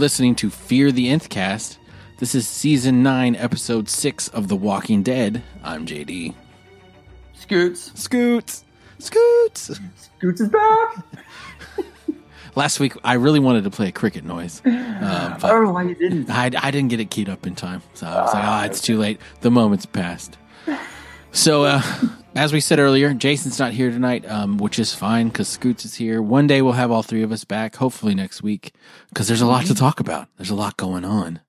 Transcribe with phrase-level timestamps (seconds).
[0.00, 1.78] Listening to Fear the Nth Cast.
[2.16, 5.42] This is season 9, episode 6 of The Walking Dead.
[5.62, 6.32] I'm JD.
[7.34, 7.92] Scoots.
[8.00, 8.64] Scoots!
[8.98, 9.78] Scoots!
[10.16, 11.04] Scoots is back.
[12.54, 14.62] Last week, I really wanted to play a cricket noise.
[14.64, 16.30] Uh, I don't know why you didn't.
[16.30, 17.82] I, I didn't get it keyed up in time.
[17.92, 19.20] So I was like, oh, it's too late.
[19.42, 20.38] The moment's passed.
[21.32, 21.82] So, uh,
[22.34, 25.94] as we said earlier, Jason's not here tonight, um, which is fine because Scoots is
[25.96, 26.22] here.
[26.22, 28.72] One day we'll have all three of us back, hopefully next week,
[29.08, 30.28] because there's a lot to talk about.
[30.36, 31.40] There's a lot going on.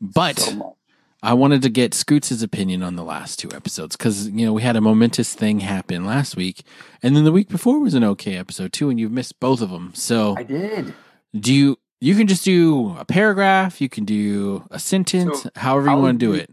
[0.00, 0.76] But So.
[1.22, 4.62] I wanted to get Scoots' opinion on the last two episodes because, you know, we
[4.62, 6.62] had a momentous thing happen last week.
[7.02, 9.70] And then the week before was an okay episode too, and you've missed both of
[9.70, 9.92] them.
[9.94, 10.94] So, I did.
[11.38, 15.90] do you, you can just do a paragraph, you can do a sentence, So, however
[15.90, 16.50] you want to do do- it.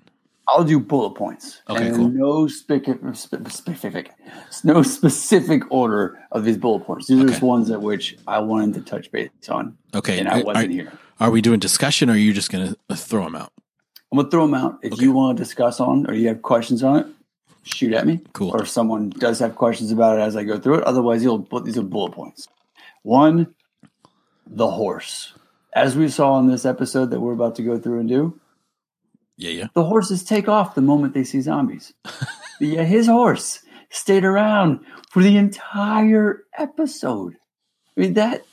[0.48, 1.62] I'll do bullet points.
[1.70, 2.10] Okay, and cool.
[2.10, 4.12] No specific, specific,
[4.64, 7.08] no specific order of these bullet points.
[7.08, 7.32] These are Okay.
[7.32, 10.20] just ones at which I wanted to touch base on, Okay.
[10.20, 10.94] and I wasn't are, here.
[11.20, 13.52] are we doing discussion or are you just going to uh, throw them out?
[14.12, 14.80] I'm gonna throw them out.
[14.84, 15.04] If Okay.
[15.04, 17.08] you want to discuss on or you have questions on it,
[17.64, 18.22] shoot at me.
[18.32, 18.52] Cool.
[18.52, 20.84] Or if someone does have questions about it as I go through it.
[20.86, 22.48] Otherwise, you'll put these are bullet points.
[23.04, 23.54] One,
[24.50, 25.34] the horse.
[25.74, 28.40] As we saw in this episode that we're about to go through and do,
[29.38, 29.68] Yeah, yeah.
[29.76, 31.94] the horses take off the moment they see zombies.
[32.60, 34.80] yeah, his horse stayed around
[35.12, 37.36] for the entire episode.
[37.96, 38.44] I mean that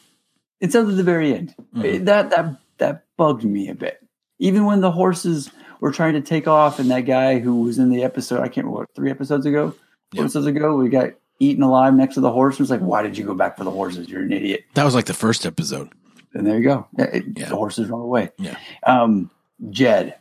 [0.61, 1.55] it's up to the very end.
[1.75, 2.05] Mhm.
[2.05, 4.01] That that that bugged me a bit.
[4.39, 7.91] Even when the horses were trying to take off, and that guy who was in
[7.91, 9.79] the episode, I can't remember what, three episodes ago, four
[10.13, 10.21] Yeah.
[10.23, 11.11] episodes ago, we got
[11.41, 12.55] eaten alive next to the horse.
[12.55, 14.09] It was like, why did you go back for the horses?
[14.09, 14.65] You're an idiot.
[14.75, 15.89] That was like the first episode.
[16.33, 16.87] And there you go.
[16.98, 17.48] It- Yeah.
[17.48, 18.31] The horses run away.
[18.39, 18.57] Yeah.
[18.87, 19.31] Um,
[19.71, 20.15] Jed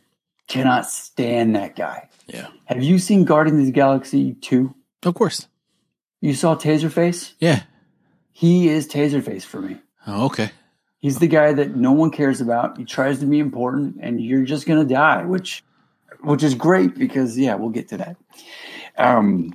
[0.48, 2.08] cannot stand that guy.
[2.26, 2.48] Yeah.
[2.66, 4.74] Have you seen Guardians of the Galaxy 2?
[5.04, 5.46] Of course.
[6.20, 7.32] You saw Taserface?
[7.38, 7.62] Yeah.
[8.32, 9.78] He is Taserface for me.
[10.06, 10.50] Oh, okay.
[10.98, 12.78] He's the guy that no one cares about.
[12.78, 15.62] He tries to be important and you're just going to die, which
[16.22, 18.16] which is great because yeah, we'll get to that.
[18.96, 19.52] Um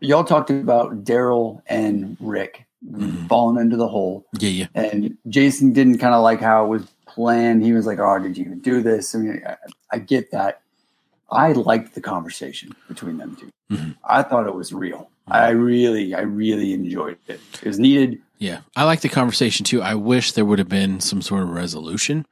[0.00, 3.26] y'all talked about Daryl and Rick Mhm.
[3.28, 4.66] falling into the hole Yeah, yeah.
[4.74, 7.64] and Jason didn't kind of like how it was planned.
[7.64, 9.56] He was like, "Oh, did you even do this?" I mean, I,
[9.90, 10.60] I get that.
[11.28, 13.96] I liked the conversation between them 2 Mhm.
[14.04, 15.10] I thought it was real.
[15.26, 17.40] I really, I really enjoyed it.
[17.60, 18.20] It was needed.
[18.38, 18.60] Yeah.
[18.76, 19.82] I like the conversation too.
[19.82, 22.26] I wish there would have been some sort of resolution.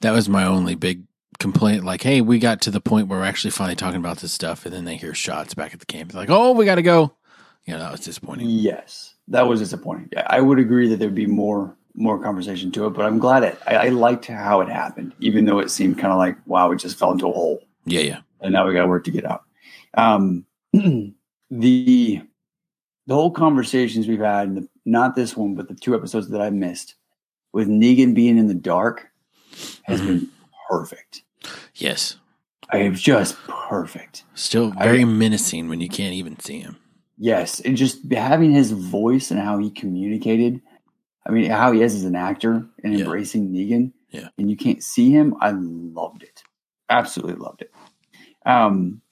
[0.00, 1.04] That was my only big
[1.38, 1.84] complaint.
[1.84, 4.66] Like, hey, we got to the point where we're actually finally talking about this stuff,
[4.66, 6.10] and then they hear shots back at the camp.
[6.10, 7.12] They're like, oh, we got to go.
[7.66, 8.48] You know, that was disappointing.
[8.50, 10.08] Yes, that was disappointing.
[10.12, 13.42] Yeah, I would agree that there'd be more more conversation to it, but I'm glad
[13.42, 13.58] it.
[13.66, 16.76] I, I liked how it happened, even though it seemed kind of like, wow, we
[16.76, 17.62] just fell into a hole.
[17.84, 18.20] Yeah, yeah.
[18.40, 19.44] and now we got work to get out.
[19.94, 21.14] Um, the
[21.50, 26.40] the whole conversations we've had, in the, not this one, but the two episodes that
[26.40, 26.94] I missed,
[27.52, 29.08] with Negan being in the dark,
[29.84, 30.28] has been
[30.68, 31.22] perfect.
[31.74, 32.16] Yes.
[32.72, 34.24] I am just perfect.
[34.34, 36.76] Still I- very menacing when you can't even see him.
[37.22, 40.62] Yes, and just having his voice and how he communicated.
[41.26, 43.04] I mean, how he is as an actor and Yeah.
[43.04, 43.92] embracing Negan.
[44.10, 44.28] Yeah.
[44.38, 45.36] and you can't see him.
[45.40, 46.42] I loved it.
[46.88, 47.72] Absolutely loved it.
[48.44, 49.02] Um,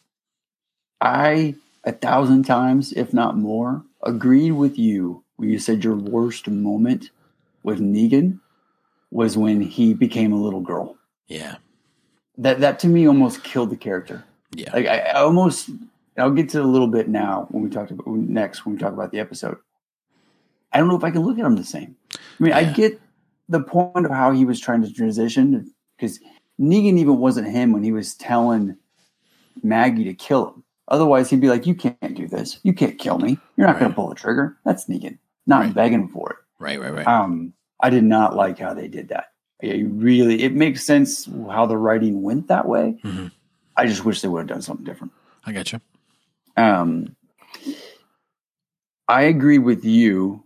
[1.01, 1.55] I
[1.85, 7.11] a thousand times, if not more, agreed with you when you said your worst moment
[7.63, 8.41] with Negan
[9.13, 10.97] was when he became a little girl.
[11.29, 11.57] Yeah.
[12.37, 14.25] That that to me almost killed the character.
[14.53, 14.73] Yeah.
[14.73, 15.71] Like I, I almost
[16.17, 18.81] I'll get to it a little bit now when we talk about next when we
[18.81, 19.59] talk about the episode.
[20.73, 21.97] I don't know if I can look at him the same.
[22.15, 23.01] I mean, I get
[23.49, 26.21] the point of how he was trying to transition because
[26.61, 28.77] Negan even wasn't him when he was telling
[29.63, 30.65] Maggie to kill him.
[30.89, 32.61] Otherwise, he'd be like, "You can't do this.
[32.63, 33.39] You can't kill me.
[33.57, 35.75] You're not going to pull the trigger." That's Negan, not Right.
[35.75, 36.37] begging for it.
[36.59, 37.07] Right, right, right.
[37.07, 39.27] Um, I did not like how they did that.
[39.63, 42.99] I really, it makes sense how the writing went that way.
[43.05, 43.33] Mhm.
[43.77, 45.13] I just wish they would have done something different.
[45.45, 45.81] I got you.
[46.57, 47.15] Um,
[49.09, 50.45] I agree with you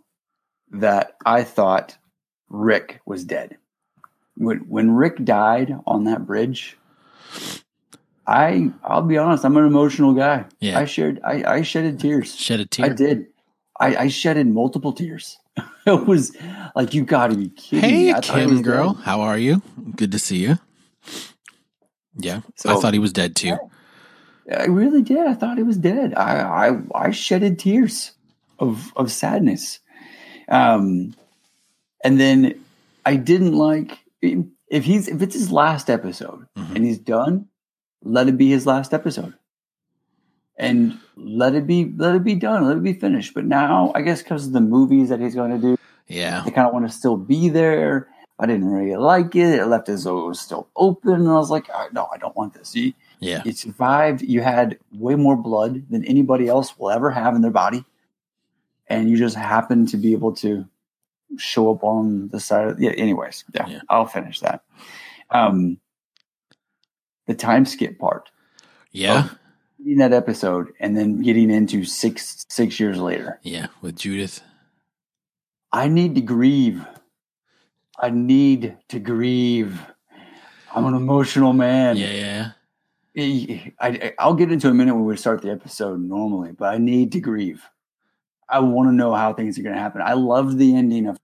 [0.73, 1.97] that I thought
[2.49, 3.59] Rick was dead.
[4.37, 6.77] When when Rick died on that bridge,
[8.27, 10.47] I I'll be honest, I'm an emotional guy.
[10.61, 10.79] Yeah.
[10.79, 12.35] I shared I, I shedded tears.
[12.35, 12.87] Shed a tear.
[12.87, 13.27] I did.
[13.79, 15.39] I, I shedded multiple tears.
[15.87, 16.37] it was
[16.75, 18.05] like you got to be kidding me.
[18.07, 18.95] Hey, I Kim girl.
[18.95, 19.05] dead.
[19.05, 19.61] How are you?
[19.97, 20.59] Good to see you.
[22.17, 22.41] Yeah.
[22.65, 23.57] I thought he was dead too.
[24.51, 25.27] I really did.
[25.27, 26.15] I thought he was dead.
[26.15, 28.13] I I, I shedded tears
[28.59, 29.81] of of sadness.
[30.53, 31.15] Um,
[32.05, 32.55] and then
[33.07, 36.77] I didn't like if he's if it's his last episode Mhm.
[36.77, 37.49] and he's done,
[38.05, 39.35] let it be his last episode,
[40.57, 42.67] and let it be let it be done.
[42.67, 43.35] Let it be finished.
[43.35, 45.77] But now I guess because of the movies that he's going to do,
[46.09, 46.43] Yeah.
[46.45, 48.09] they kind of want to still be there.
[48.39, 49.61] I didn't really like it.
[49.61, 51.13] It left as though it was still open.
[51.15, 52.75] And I was like, "Ah, no, I don't want this.
[52.75, 53.43] You, Yeah.
[53.45, 54.23] you survived.
[54.23, 57.85] You had way more blood than anybody else will ever have in their body.
[58.93, 60.67] And you just happen to be able to
[61.39, 63.44] show up on the side of yeah, anyways.
[63.55, 63.81] Yeah, Yeah.
[63.89, 64.62] I'll finish that.
[65.31, 65.79] Um
[67.27, 68.31] the time skip part.
[68.91, 69.29] Yeah.
[69.85, 73.41] In that episode and then getting into six six years later.
[73.43, 73.69] Yeah.
[73.81, 74.43] With Judith.
[75.73, 76.85] I need to grieve.
[77.99, 79.81] I need to grieve.
[80.75, 81.97] I'm an emotional man.
[81.97, 82.53] Yeah.
[83.15, 83.71] Yeah.
[83.81, 86.79] I, I, I'll get into a minute when we start the episode normally, but I
[86.79, 87.62] need to grieve.
[88.53, 90.03] I want to know how things are going to happen.
[90.03, 91.19] I loved the ending of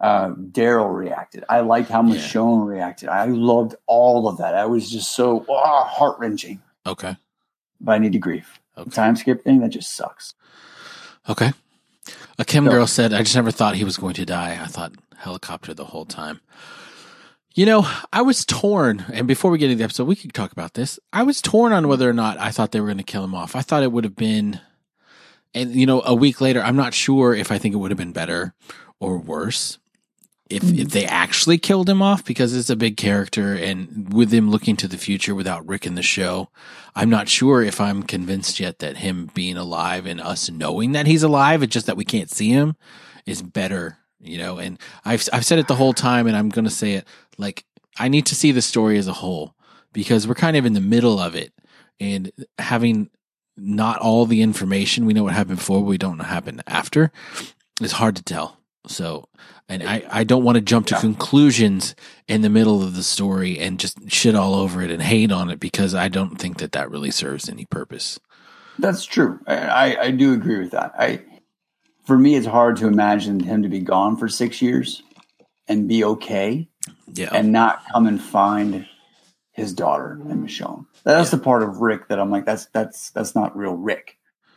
[0.00, 1.44] uh, Daryl reacted.
[1.48, 2.14] I liked how Yeah.
[2.16, 3.08] Michonne reacted.
[3.10, 4.54] I loved all of that.
[4.54, 6.62] I was just so oh, heart wrenching.
[6.86, 7.16] Okay.
[7.80, 8.58] But I need to grieve.
[8.74, 8.90] The Okay.
[8.92, 10.34] time skip thing that just sucks.
[11.28, 11.52] Okay.
[12.38, 14.58] A Kim So- girl said, I just never thought he was going to die.
[14.60, 16.40] I thought helicopter the whole time.
[17.54, 19.04] You know, I was torn.
[19.12, 20.98] And before we get into the episode, we could talk about this.
[21.12, 23.34] I was torn on whether or not I thought they were going to kill him
[23.34, 23.54] off.
[23.56, 24.60] I thought it would have been,
[25.54, 27.98] and you know, a week later, I'm not sure if I think it would have
[27.98, 28.54] been better
[29.00, 29.78] or worse
[30.50, 30.88] if if mm-hmm.
[30.88, 34.88] they actually killed him off because it's a big character and with him looking to
[34.88, 36.48] the future without Rick in the show,
[36.96, 41.06] I'm not sure if I'm convinced yet that him being alive and us knowing that
[41.06, 42.74] he's alive, it's just that we can't see him,
[43.26, 44.58] is better, you know.
[44.58, 47.06] And I've I've said it the whole time, and I'm going to say it
[47.38, 47.64] like
[47.96, 49.54] I need to see the story as a whole
[49.92, 51.52] because we're kind of in the middle of it,
[52.00, 53.08] and having
[53.56, 57.10] not all the information we know what happened before, we don't know what happened after.
[57.80, 58.58] It's hard to tell.
[58.86, 59.28] So,
[59.68, 61.00] and I, I don't want to jump to Yeah.
[61.00, 61.94] conclusions
[62.26, 65.50] in the middle of the story and just shit all over it and hate on
[65.50, 68.18] it because I don't think that that really serves any purpose.
[68.78, 69.38] That's true.
[69.46, 70.92] I, I, I do agree with that.
[70.98, 71.22] I,
[72.06, 75.02] for me, it's hard to imagine him to be gone for six years
[75.68, 76.66] and be okay
[77.12, 77.28] Yeah.
[77.32, 78.86] and not come and find
[79.52, 80.86] his daughter and Michonne.
[81.04, 81.38] That's Yeah.
[81.38, 84.16] the part of Rick that I'm like, that's that's that's not real Rick.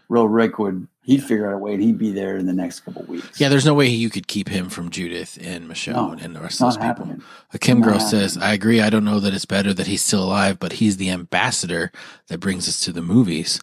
[0.10, 2.82] Real Rick would he'd figure out a way and he'd be there in the next
[2.82, 3.40] couple weeks.
[3.40, 6.40] yeah, there's no way you could keep him from Judith and Michonne No, and the
[6.40, 7.18] rest of those people.
[7.54, 8.10] A Kim girl happening.
[8.10, 8.80] says, I agree.
[8.80, 11.92] I don't know that it's better that he's still alive, but he's the ambassador
[12.28, 13.60] that brings us to the movies.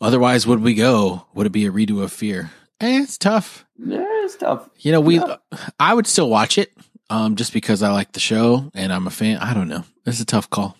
[0.00, 1.26] Otherwise, would we go?
[1.34, 2.50] Would it be a redo of Fear?
[2.80, 3.64] Eh, it's tough.
[3.78, 4.68] Yeah, it's tough.
[4.78, 5.36] You know, we, Yeah.
[5.78, 6.72] I would still watch it,
[7.10, 9.36] um, just because I like the show and I'm a fan.
[9.38, 9.84] I don't know.
[10.06, 10.76] It's a tough call.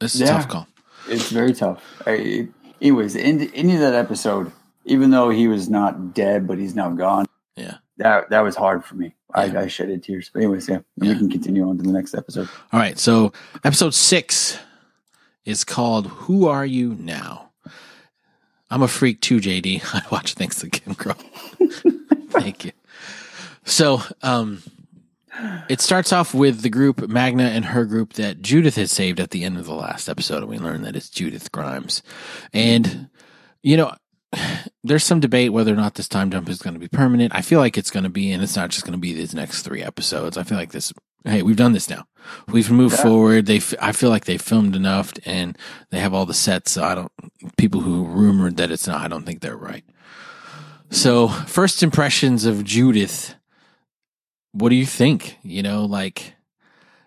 [0.00, 0.26] It's a Yeah.
[0.26, 0.66] tough call.
[1.08, 1.82] It's very tough.
[2.06, 2.48] I,
[2.80, 4.52] anyways, the end, of that episode,
[4.84, 7.26] even though he was not dead, but he's now gone.
[7.56, 7.76] Yeah.
[7.98, 9.14] That that was hard for me.
[9.34, 9.40] Yeah.
[9.40, 10.30] I, I shedded tears.
[10.32, 11.12] But anyways, yeah, Yeah.
[11.12, 12.48] we can continue on to the next episode.
[12.72, 12.98] All right.
[12.98, 13.32] So
[13.64, 14.58] episode six
[15.44, 17.50] is called Who Are You Now?
[18.68, 19.82] I'm a freak too, JD.
[19.94, 21.14] I watch Thanks to Kim Girl.
[22.30, 22.72] Thank you.
[23.64, 24.62] So, um,
[25.68, 29.30] it starts off with the group Magna and her group that Judith had saved at
[29.30, 32.02] the end of the last episode, and we learn that it's Judith Grimes.
[32.52, 33.08] And,
[33.62, 33.92] you know,
[34.84, 37.34] there's some debate whether or not this time jump is going to be permanent.
[37.34, 39.34] I feel like it's going to be, and it's not just going to be these
[39.34, 40.36] next three episodes.
[40.36, 40.92] I feel like this,
[41.24, 42.04] hey, we've done this now.
[42.48, 43.02] We've moved Yeah.
[43.02, 43.46] forward.
[43.46, 45.56] They, I feel like they filmed enough and
[45.90, 46.72] they have all the sets.
[46.72, 47.12] So I don't,
[47.56, 49.84] people who rumored that it's not, I don't think they're right.
[50.90, 53.34] So, first impressions of Judith.
[54.58, 55.38] What do you think?
[55.42, 56.34] You know, like,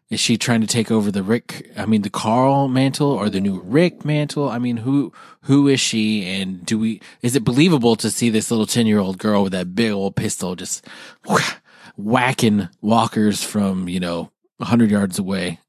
[0.09, 1.71] is she trying to take over the Rick?
[1.75, 4.49] I mean, the Carl mantle or the new Rick mantle?
[4.49, 5.11] I mean, who
[5.43, 6.25] who is she?
[6.25, 7.01] And do we?
[7.21, 10.15] Is it believable to see this little ten year old girl with that big old
[10.15, 10.85] pistol just
[11.97, 15.59] whacking walkers from you know hundred yards away?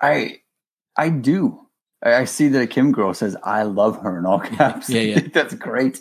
[0.00, 0.42] I
[0.96, 1.60] I do.
[2.02, 4.90] I see that a Kim girl says I love her in all caps.
[4.90, 5.20] Yeah, yeah.
[5.32, 6.00] That's great.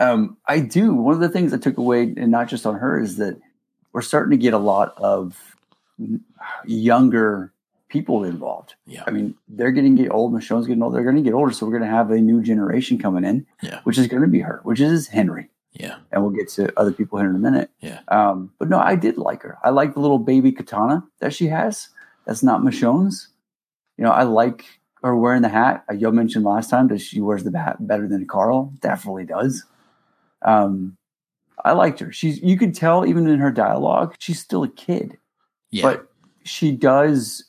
[0.00, 0.94] Um, I do.
[0.94, 3.38] One of the things I took away, and not just on her, is that
[3.92, 5.56] we're starting to get a lot of
[6.64, 7.52] younger
[7.88, 8.74] people involved.
[8.86, 10.32] Yeah, I mean, they're getting get old.
[10.32, 10.94] Michonne's getting old.
[10.94, 13.46] They're going to get older, so we're going to have a new generation coming in,
[13.62, 13.80] Yeah.
[13.84, 16.92] which is going to be her, which is Henry, yeah, and we'll get to other
[16.92, 17.70] people here in a minute.
[17.80, 18.00] Yeah.
[18.08, 19.58] Um, but no, I did like her.
[19.62, 21.88] I like the little baby katana that she has.
[22.26, 23.28] That's not Michonne's.
[23.98, 24.64] You know, I like
[25.02, 25.84] her wearing the hat.
[25.90, 28.72] Uh, Yo mentioned last time that she wears the hat better than Carl.
[28.80, 29.64] Definitely does.
[30.40, 30.96] Um,
[31.64, 32.12] I liked her.
[32.12, 35.18] She's you could tell even in her dialogue, she's still a kid
[35.70, 36.08] yeah, but
[36.44, 37.44] she does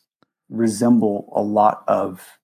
[0.48, 2.38] resemble a lot of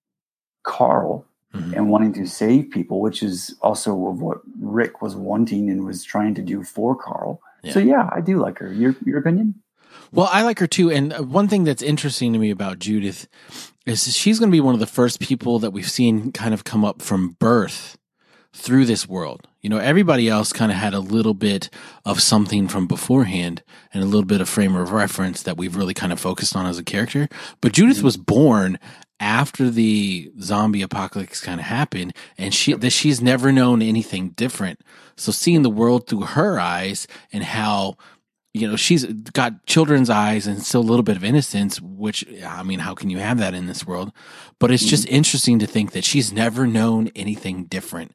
[0.63, 1.75] Carl Mhm.
[1.75, 6.03] and wanting to save people, which is also of what Rick was wanting and was
[6.03, 7.41] trying to do for Carl.
[7.71, 8.71] So yeah, I do like her.
[8.71, 9.55] Your your opinion?
[10.13, 10.89] Well, I like her too.
[10.89, 13.27] And one thing that's interesting to me about Judith
[13.85, 16.63] is she's going to be one of the first people that we've seen kind of
[16.63, 17.97] come up from birth
[18.53, 19.47] through this world.
[19.61, 21.69] You know, everybody else kind of had a little bit
[22.05, 25.93] of something from beforehand and a little bit of frame of reference that we've really
[25.93, 27.29] kind of focused on as a character.
[27.61, 28.03] But Judith mm.
[28.03, 28.77] was born
[29.19, 34.81] after the zombie apocalypse kind of happened and she that she's never known anything different.
[35.15, 37.97] So seeing the world through her eyes and how
[38.53, 42.63] you know she's got children's eyes and still a little bit of innocence which i
[42.63, 44.11] mean how can you have that in this world
[44.59, 45.15] but it's just mm-hmm.
[45.15, 48.13] interesting to think that she's never known anything different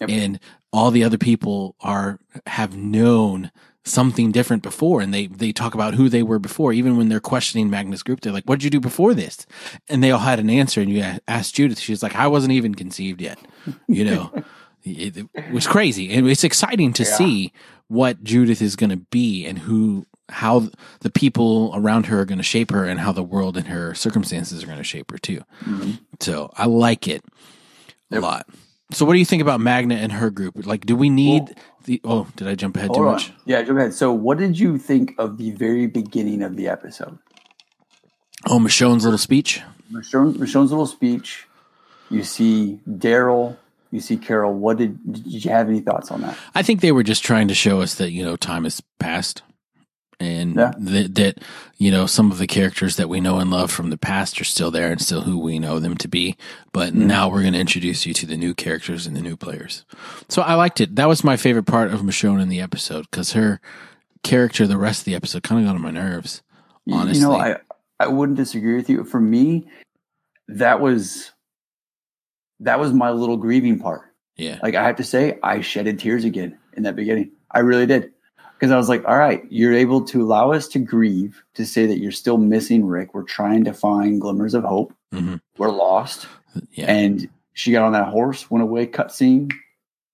[0.00, 0.10] Yep.
[0.10, 0.40] and
[0.72, 3.50] all the other people are have known
[3.84, 7.20] something different before and they they talk about who they were before even when they're
[7.20, 9.46] questioning magna's group they're like what did you do before this
[9.88, 12.74] and they all had an answer and you asked judith she's like i wasn't even
[12.74, 13.38] conceived yet
[13.86, 14.30] you know
[14.84, 17.16] it, it was crazy and it's exciting to Yeah.
[17.16, 17.52] see
[17.86, 20.68] what judith is going to be and who how
[21.00, 23.94] the people around her are going to shape her and how the world and her
[23.94, 25.98] circumstances are going to shape her too Mhm.
[26.20, 27.24] so i like it
[28.10, 28.22] a Yep.
[28.22, 28.46] lot
[28.92, 31.54] so what do you think about magna and her group like do we need Well-
[31.84, 33.12] the oh did i jump ahead too on.
[33.12, 33.94] much Yeah, go ahead.
[33.94, 37.18] So, what did you think of the very beginning of the episode?
[38.46, 41.46] oh michonne's little speech Michonne, Michonne's little speech.
[42.10, 43.56] You see Daryl.
[43.90, 44.52] You see Carol.
[44.52, 46.36] What did did you have any thoughts on that?
[46.54, 49.40] I think they were just trying to show us that you know time has passed,
[50.20, 50.72] and Yeah.
[50.78, 51.38] that that
[51.76, 54.44] you know some of the characters that we know and love from the past are
[54.44, 56.36] still there and still who we know them to be.
[56.72, 57.06] But Mm-hmm.
[57.06, 59.84] now we're going to introduce you to the new characters and the new players.
[60.28, 60.96] So I liked it.
[60.96, 63.60] That was my favorite part of Michonne in the episode because her
[64.22, 66.42] character, the rest of the episode, kind of got on my nerves.
[66.90, 67.20] Honestly.
[67.22, 67.56] you know, I
[68.00, 69.04] I wouldn't disagree with you.
[69.04, 69.68] For me,
[70.48, 71.32] that was
[72.60, 74.02] that was my little grieving part.
[74.36, 77.32] Yeah, Like I have to say, I shedded tears again in that beginning.
[77.50, 78.12] I really did.
[78.58, 81.86] Because I was like, all right, you're able to allow us to grieve, to say
[81.86, 83.14] that you're still missing Rick.
[83.14, 84.92] We're trying to find glimmers of hope.
[85.12, 86.26] hmm We're lost.
[86.72, 89.52] yeah, And she got on that horse, went away, cutscene,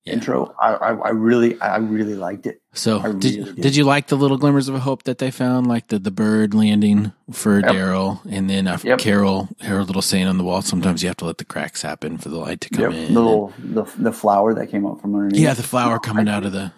[0.04, 0.12] Yeah.
[0.14, 0.54] intro.
[0.60, 2.60] I, I, I really, I really liked it.
[2.74, 3.56] So I did did.
[3.56, 6.52] did you like the little glimmers of hope that they found, like the the bird
[6.52, 7.70] landing for Yep.
[7.72, 8.98] Daryl, and then uh, Yep.
[8.98, 10.60] Carol, her little saying on the wall.
[10.60, 12.92] Sometimes you have to let the cracks happen for the light to come Yep.
[12.92, 13.14] in.
[13.14, 15.40] The little, the, the flower that came up from underneath.
[15.40, 16.72] yeah, the flower coming out of the.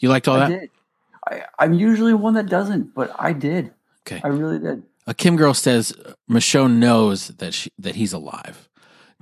[0.00, 0.60] You liked all I that?
[0.60, 0.70] did.
[1.28, 3.72] I, I'm usually one that doesn't, but I did.
[4.06, 4.20] Okay.
[4.24, 4.82] I really did.
[5.06, 5.92] A Kim girl says
[6.30, 8.68] Michonne knows that she that he's alive.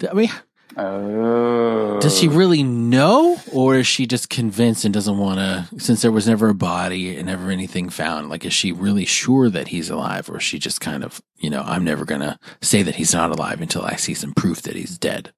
[0.08, 0.30] I mean,
[0.76, 1.98] Oh.
[2.00, 5.80] does she really know, or is she just convinced and doesn't want to?
[5.80, 9.50] Since there was never a body and never anything found, like is she really sure
[9.50, 12.82] that he's alive, or is she just kind of, you know, I'm never gonna say
[12.82, 15.32] that he's not alive until I see some proof that he's dead.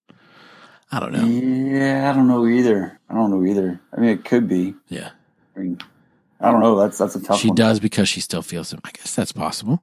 [0.92, 1.24] I don't know.
[1.24, 2.98] Yeah, I don't know either.
[3.08, 3.80] I don't know either.
[3.96, 4.74] I mean, it could be.
[4.88, 5.10] Yeah,
[5.56, 5.78] I mean,
[6.40, 6.76] I don't know.
[6.78, 7.54] That's that's a tough she one.
[7.56, 8.80] does because she still feels him.
[8.84, 9.82] I guess that's possible.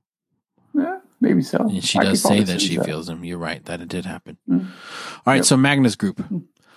[0.74, 1.58] Yeah, maybe so.
[1.60, 3.24] And she I does say that she feels him.
[3.24, 3.64] You're right.
[3.66, 4.38] That it did happen.
[4.50, 4.62] Mm.
[4.66, 4.68] All
[5.26, 5.36] right.
[5.38, 5.46] Yep.
[5.46, 6.24] So Magna's group.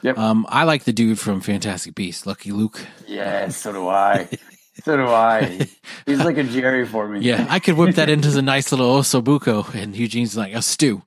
[0.02, 0.16] Yep.
[0.18, 2.80] Um, I like the dude from Fantastic Beasts, Lucky Luke.
[3.06, 4.28] Yeah, so do I.
[4.84, 5.66] so do I.
[6.06, 7.20] He's like a Jerry for me.
[7.20, 9.74] Yeah, I could whip that into the nice little ossobuco.
[9.74, 11.02] And Eugene's like, a stew.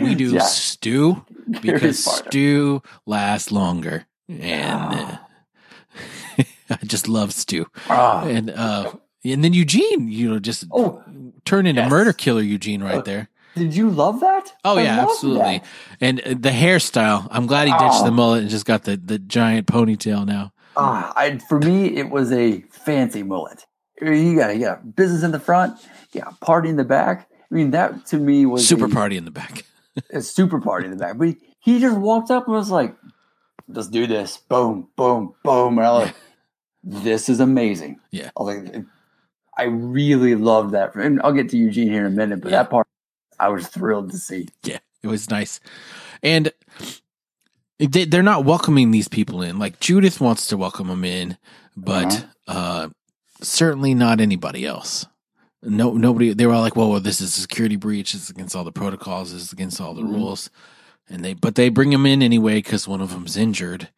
[0.00, 0.40] We do Yeah.
[0.42, 1.24] stew
[1.60, 4.06] because stew lasts longer.
[4.28, 5.16] And uh,
[6.70, 7.66] I just love stew.
[7.88, 8.24] Ah.
[8.24, 8.92] And uh,
[9.24, 11.02] and then Eugene, you know, just Oh,
[11.44, 11.90] turn into yes.
[11.90, 13.28] murder killer Eugene right Oh, there.
[13.56, 14.52] did you love that?
[14.64, 15.58] Oh I yeah, absolutely.
[15.58, 15.64] that.
[16.00, 18.04] And uh, the hairstyle, I'm glad he ditched Oh.
[18.04, 20.52] the mullet and just got the, the giant ponytail now.
[20.76, 23.66] Ah, I, for me, it was a fancy mullet.
[24.00, 25.76] You got got business in the front,
[26.12, 27.28] yeah, party in the back.
[27.50, 29.64] I mean, that to me was Super a, party in the back.
[30.12, 31.18] a super party in the back.
[31.18, 32.94] But he, he just walked up and was like,
[33.66, 35.78] "Let's do this." Boom, boom, boom.
[35.78, 36.14] And I was like,
[36.88, 38.30] "This is amazing." Yeah.
[38.36, 38.74] I like,
[39.56, 40.94] I really loved that.
[40.94, 42.62] And I'll get to Eugene here in a minute, but Yeah.
[42.62, 42.86] that part
[43.40, 44.48] I was thrilled to see.
[44.64, 45.60] Yeah, it was nice.
[46.22, 46.52] And
[47.78, 49.58] they, they're not welcoming these people in.
[49.58, 51.36] Like Judith wants to welcome them in,
[51.76, 52.88] but uh
[53.40, 55.06] certainly not anybody else.
[55.62, 56.32] No, nobody.
[56.32, 58.14] They were all like, "Well, well this is a security breach.
[58.14, 59.32] Is against all the protocols.
[59.32, 60.12] This is against all the Mhm.
[60.14, 60.50] rules."
[61.10, 63.88] And they, but they bring him in anyway because one of them's injured.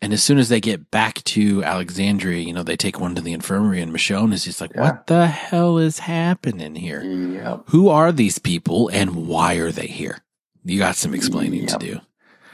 [0.00, 3.20] And as soon as they get back to Alexandria, you know, they take one to
[3.22, 4.80] the infirmary, and Michonne is just like, Yeah.
[4.82, 7.02] "What the hell is happening here?
[7.02, 7.64] Yep.
[7.68, 10.18] Who are these people, and why are they here?"
[10.64, 11.78] You got some explaining Yep.
[11.80, 12.00] to do.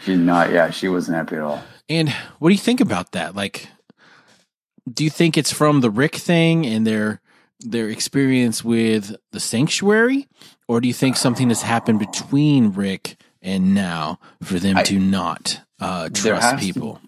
[0.05, 1.63] She's not, yeah, she wasn't happy at all.
[1.89, 3.35] And what do you think about that?
[3.35, 3.69] Like,
[4.91, 7.21] do you think it's from the Rick thing and their
[7.61, 10.29] their experience with the sanctuary,
[10.69, 14.99] or do you think something has happened between Rick and now for them I- to
[15.01, 17.01] not uh, trust has to- people?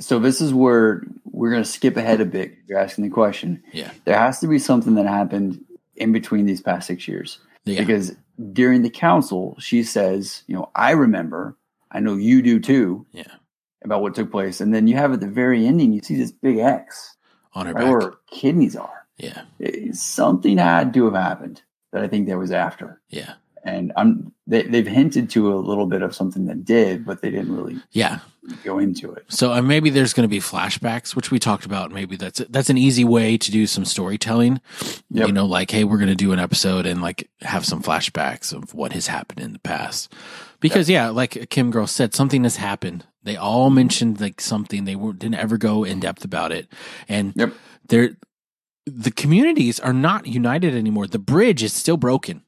[0.00, 2.54] So this is where we're going to skip ahead a bit.
[2.68, 3.62] You're asking the question.
[3.72, 5.64] Yeah, There has to be something that happened
[5.96, 7.38] in between these past six years.
[7.64, 8.14] yeah, Because
[8.52, 11.56] during the council, she says, you know, I remember,
[11.90, 13.06] I know you do too.
[13.12, 13.24] Yeah.
[13.84, 16.32] about what took place, and then you have at the very ending, you see this
[16.32, 17.16] big X
[17.54, 17.90] on her right back.
[17.92, 19.06] where her kidneys are.
[19.16, 23.00] Yeah, It- something had to have happened that I think that was after.
[23.08, 27.20] yeah, And I'm they, they've hinted to a little bit of something that did, but
[27.20, 28.20] they didn't really yeah.
[28.64, 29.24] go into it.
[29.28, 31.90] So uh, maybe there's going to be flashbacks, which we talked about.
[31.90, 34.60] Maybe that's that's an easy way to do some storytelling.
[35.10, 35.26] Yep.
[35.26, 38.52] You know, like hey, we're going to do an episode and like have some flashbacks
[38.52, 40.12] of what has happened in the past.
[40.60, 43.06] Because yeah, like Kim Girl said, something has happened.
[43.22, 44.84] They all mentioned like something.
[44.84, 46.68] They were, didn't ever go in depth about it,
[47.08, 47.52] and Yep.
[47.88, 48.16] they're
[48.86, 51.06] the communities are not united anymore.
[51.06, 52.42] The bridge is still broken.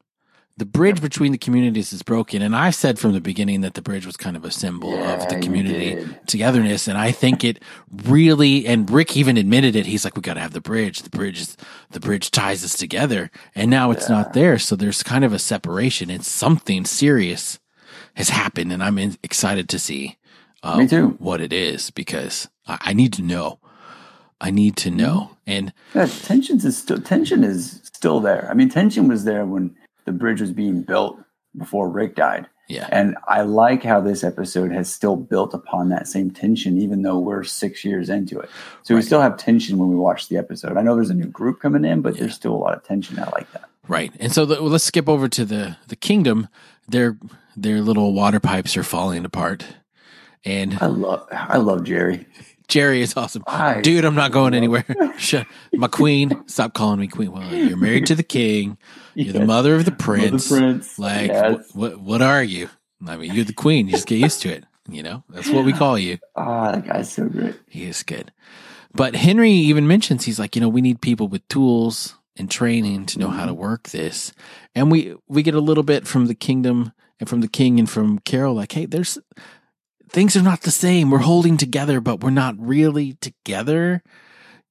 [0.61, 2.43] The bridge between the communities is broken.
[2.43, 5.27] And I said from the beginning that the bridge was kind of a symbol of
[5.31, 6.87] the community togetherness.
[6.87, 7.63] And I think it
[8.05, 9.87] really, and Rick even admitted it.
[9.87, 11.01] He's like, we got to have the bridge.
[11.01, 11.57] The bridge is,
[11.93, 13.31] the bridge ties us together.
[13.55, 14.59] And now it's not there.
[14.59, 16.11] So there's kind of a separation.
[16.11, 17.59] It's something serious
[18.17, 18.71] has happened.
[18.71, 20.19] And I'm in, excited to see
[20.63, 21.17] uh, Me too.
[21.21, 23.61] what it is because I, I need to know.
[24.43, 25.39] I need to know.
[25.47, 28.47] And Yeah, tensions is still tension is still there.
[28.51, 29.75] I mean, tension was there when
[30.11, 31.19] the bridge was being built
[31.57, 32.49] before Rick died.
[32.69, 37.03] yeah, And I like how this episode has still built upon that same tension, even
[37.03, 38.51] though we're six years into it.
[38.83, 40.77] So we still have tension when we watch the episode.
[40.77, 43.19] I know there's a new group coming in, but there's still a lot of tension.
[43.21, 43.69] I like that.
[43.87, 44.13] Right.
[44.19, 46.49] And so the, let's skip over to the the kingdom.
[46.89, 47.17] Their
[47.57, 49.65] their little water pipes are falling apart.
[50.45, 52.27] And I love I love Jerry.
[52.71, 53.43] Jerry is awesome.
[53.83, 54.85] Dude, I'm not going anywhere.
[55.19, 56.47] Shut my queen.
[56.49, 57.33] Stop calling me queen.
[57.33, 58.79] Well, you're married to the king.
[59.15, 60.49] You're the mother of the prince.
[60.49, 60.99] Prince.
[60.99, 61.75] Like Yes.
[61.75, 62.71] what, what what are you?
[63.07, 63.87] I mean, you're the queen.
[63.87, 64.65] You just get used to it.
[64.89, 65.25] You know?
[65.29, 66.19] That's what we call you.
[66.37, 67.55] Ah, that guy's so great.
[67.69, 68.33] He is good.
[68.95, 73.07] But Henry even mentions he's like, you know, we need people with tools and training
[73.07, 74.33] to know how to work this.
[74.75, 77.89] And we we get a little bit from the kingdom and from the king and
[77.91, 79.19] from Carol like, hey, there's
[80.11, 81.11] things are not the same.
[81.11, 84.03] We're holding together, but we're not really together.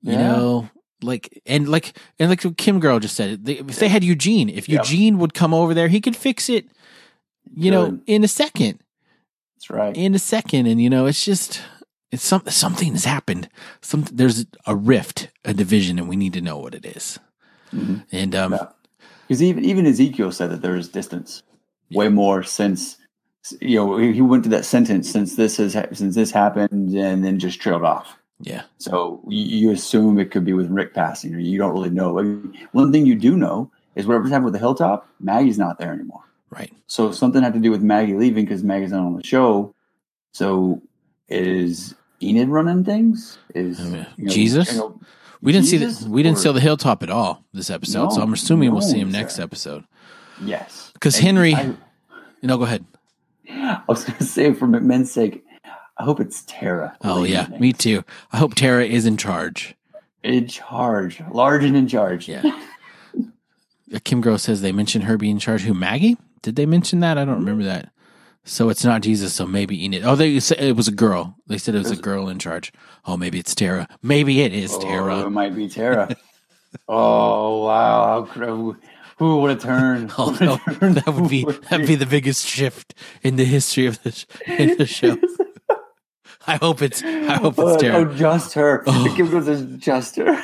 [0.01, 0.27] You Yeah.
[0.27, 0.69] know,
[1.01, 4.67] like and like and like Kim Girl just said, they, if they had Eugene, if
[4.69, 4.79] Yep.
[4.85, 6.67] Eugene would come over there, he could fix it.
[7.55, 8.79] You know, in a second
[9.55, 9.95] That's right.
[9.97, 11.61] in a second and you know it's just
[12.11, 13.49] it's some, something has happened
[13.81, 17.19] some there's a rift a division and we need to know what it is
[17.73, 18.05] Mhm.
[18.11, 18.67] and um Yeah.
[19.27, 21.41] Because even even Ezekiel said that there is distance,
[21.91, 22.97] way more since
[23.61, 27.39] you know he went to that sentence since this has since this happened and then
[27.39, 28.17] just trailed off.
[28.41, 31.89] yeah So you, you assume it could be with Rick passing, or you don't really
[31.89, 32.13] know.
[32.73, 36.23] One thing you do know is whatever's happened with the hilltop, Maggie's not there anymore.
[36.51, 39.73] right So something had to do with Maggie leaving because Maggie's not on the show.
[40.33, 40.81] So
[41.27, 43.37] is Enid running things?
[43.55, 44.71] Is oh, I mean, you know, Jesus?
[44.73, 44.99] you know,
[45.41, 48.11] we didn't see Jesus the we didn't or- see the hilltop at all this episode
[48.11, 49.85] so i'm assuming we'll see him next episode
[50.43, 51.73] yes because Henry- I,
[52.43, 52.83] no go ahead
[53.51, 55.43] I was going to say for McMahon's sake,
[55.97, 56.95] I hope it's Tara.
[57.03, 58.03] oh yeah me too.
[58.31, 59.75] I hope tara is in charge.
[60.23, 62.27] In charge, large and in charge.
[62.27, 62.41] yeah.
[63.93, 65.63] Uh, kim Gross says they mentioned her being in charge.
[65.63, 66.17] Who maggie?
[66.41, 67.17] Did they mention that?
[67.17, 67.91] I don't remember that.
[68.45, 70.03] So it's not jesus so maybe enid.
[70.05, 71.35] Oh they said it was a girl.
[71.47, 72.71] They said it was a girl in charge.
[73.05, 73.87] Oh maybe it's tara.
[74.01, 76.15] Maybe it is Oh, tara it might be Tara.
[76.87, 78.23] oh wow!
[78.25, 78.75] How,
[79.19, 80.11] who would have turned?
[80.17, 84.25] Oh, no, that would be that'd be the biggest shift in the history of the
[84.47, 85.17] in the show.
[86.47, 88.83] I hope it's I hope Oh, it's oh, just her.
[88.87, 89.03] Oh.
[89.03, 90.41] The Kim goes just her.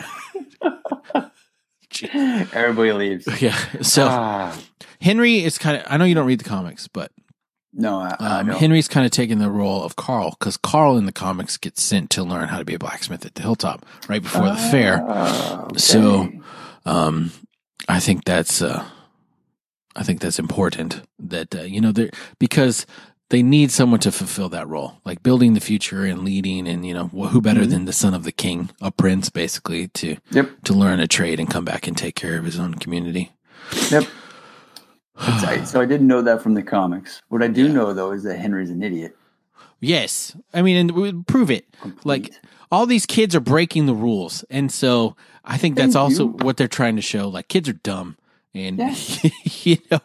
[2.03, 3.41] Everybody leaves.
[3.41, 3.55] Yeah.
[3.81, 4.57] So Ah,
[5.01, 7.11] Henry is kind of I know you don't read the comics, but
[7.73, 8.47] no, I, I um.
[8.49, 12.09] Henry's kind of taking the role of Carl because Carl in the comics gets sent
[12.11, 15.03] to learn how to be a blacksmith at the hilltop right before the fair.
[15.07, 15.77] Ah, okay.
[15.79, 16.29] So-
[16.85, 17.31] Um,
[17.87, 18.85] I think that's uh,
[19.95, 22.09] I think that's important that uh, you know they
[22.39, 22.85] because
[23.29, 26.93] they need someone to fulfill that role, like building the future and leading, and you
[26.93, 27.69] know wh- who better Mhm.
[27.69, 30.49] than the son of the king, a prince, basically to Yep.
[30.65, 33.31] to learn a trade and come back and take care of his own community.
[33.91, 34.05] Yep.
[35.65, 37.21] So I didn't know that from the comics.
[37.29, 37.71] What I do Yeah.
[37.73, 39.15] know though is that Henry's an idiot.
[39.79, 41.65] Yes, I mean, and we prove it.
[41.81, 42.05] Complete.
[42.05, 42.33] Like
[42.71, 46.67] all these kids are breaking the rules, and so I think that's also what they're
[46.67, 47.29] trying to show.
[47.29, 48.17] Like kids are dumb,
[48.53, 49.23] and Yes.
[49.65, 49.99] you know,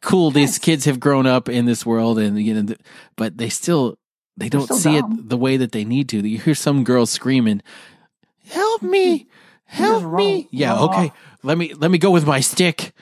[0.00, 0.30] cool.
[0.30, 2.74] These kids have grown up in this world, and you know,
[3.16, 3.98] but they still
[4.36, 5.18] they don't see dumb.
[5.20, 6.26] it the way that they need to.
[6.26, 7.62] You hear some girls screaming,
[8.48, 9.26] "Help me!
[9.64, 11.08] Help me!" Yeah, okay.
[11.08, 11.16] off.
[11.42, 12.92] Let me let me go with my stick.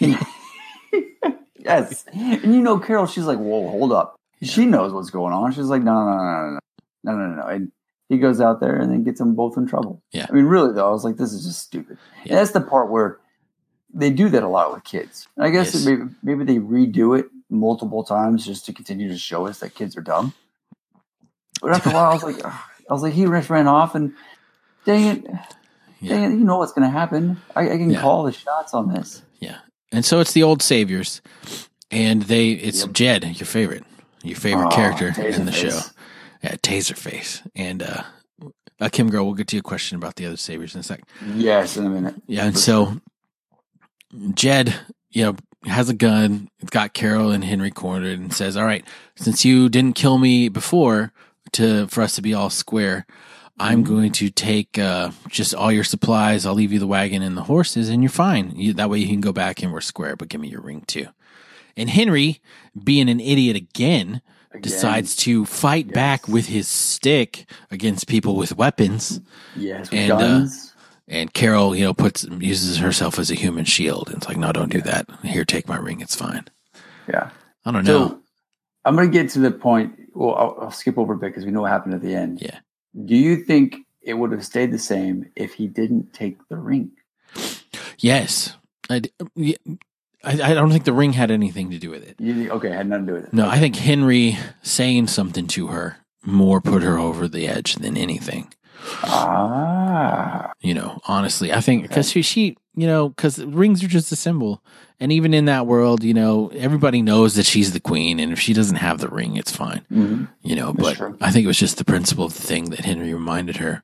[1.58, 2.04] yes.
[2.12, 4.19] And you know, Carol, she's like, whoa, hold up.
[4.42, 5.52] She knows what's going on.
[5.52, 6.58] She's like, no, no, no, no, no,
[7.04, 7.46] no, no, no, no.
[7.48, 7.72] And
[8.08, 10.02] he goes out there and then gets them both in trouble.
[10.12, 10.26] Yeah.
[10.28, 11.98] I mean, really, though, I was like, this is just stupid.
[12.24, 12.32] Yeah.
[12.32, 13.18] And that's the part where
[13.92, 15.28] they do that a lot with kids.
[15.36, 15.84] And I guess Yes.
[15.84, 19.96] maybe, maybe they redo it multiple times just to continue to show us that kids
[19.96, 20.32] are dumb.
[21.60, 22.52] But after a while, I was like, ugh.
[22.88, 24.14] I was like, he just ran off, and
[24.84, 25.24] dang it,
[26.00, 26.08] Yeah.
[26.14, 27.40] dang it, you know what's going to happen.
[27.54, 28.00] I, I can Yeah.
[28.00, 29.22] call the shots on this.
[29.38, 29.58] Yeah.
[29.92, 31.20] And so it's the old saviors.
[31.92, 32.92] And they it's Yep.
[32.92, 33.84] Jed, your favorite.
[34.22, 35.84] Your favorite character in the Taserface.
[35.84, 35.90] show.
[36.42, 37.46] Yeah, Taserface.
[37.54, 38.02] And uh,
[38.80, 41.02] uh Kim Girl, we'll get to your question about the other saviors in a sec.
[41.34, 42.14] Yes, in a minute.
[42.26, 43.00] Yeah, and so
[44.34, 44.74] Jed,
[45.10, 48.84] you know, has a gun, got Carol and Henry cornered and says, All right,
[49.16, 51.12] since you didn't kill me before
[51.52, 53.06] to for us to be all square,
[53.58, 56.46] I'm going to take uh, just all your supplies.
[56.46, 58.52] I'll leave you the wagon and the horses, and you're fine.
[58.56, 60.82] You, that way you can go back and we're square, but give me your ring
[60.86, 61.08] too.
[61.76, 62.40] And Henry,
[62.82, 65.94] being an idiot again, Again, decides to fight Yes.
[65.94, 69.20] back with his stick against people with weapons.
[69.56, 70.74] yes, and, uh, guns.
[71.06, 74.08] And Carol, you know, puts uses herself as a human shield.
[74.08, 75.06] And it's like, no, don't do that.
[75.24, 76.00] Here, take my ring.
[76.00, 76.44] It's fine.
[77.08, 77.30] yeah.
[77.64, 78.08] I don't know.
[78.08, 78.20] So
[78.84, 79.92] I'm going to get to the point.
[80.14, 82.40] Well, I'll, I'll skip over a bit because we know what happened at the end.
[82.40, 82.58] Yeah.
[83.04, 86.90] Do you think it would have stayed the same if he didn't take the ring?
[87.98, 88.56] yes,
[88.88, 89.02] I,
[89.34, 89.56] yeah,
[90.22, 92.16] I, I don't think the ring had anything to do with it.
[92.18, 93.32] You okay, had nothing to do with it.
[93.32, 97.96] No, I think Henry saying something to her more put her over the edge than
[97.96, 98.52] anything.
[99.02, 104.12] Ah, You know, honestly, I think because she, she, you know, because rings are just
[104.12, 104.62] a symbol,
[104.98, 108.40] and even in that world, you know, everybody knows that she's the queen, and if
[108.40, 109.82] she doesn't have the ring, it's fine.
[109.92, 110.28] Mhm.
[110.42, 111.18] You know, That's but true.
[111.20, 113.82] I think it was just the principle of the thing that Henry reminded her,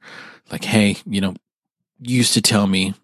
[0.50, 1.34] like, hey, you know,
[2.00, 2.94] you used to tell me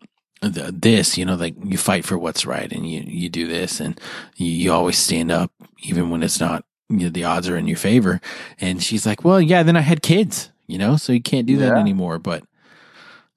[0.43, 3.81] th- this, you know, like you fight for what's right, and you you do this,
[3.81, 4.01] and
[4.37, 5.51] you, you always stand up
[5.83, 6.65] even when it's not.
[6.89, 8.21] You know, the odds are in your favor,
[8.61, 11.57] and she's like, "Well, yeah." Then I had kids, you know, so you can't do
[11.59, 11.81] that Yeah.
[11.81, 12.19] anymore.
[12.19, 12.45] But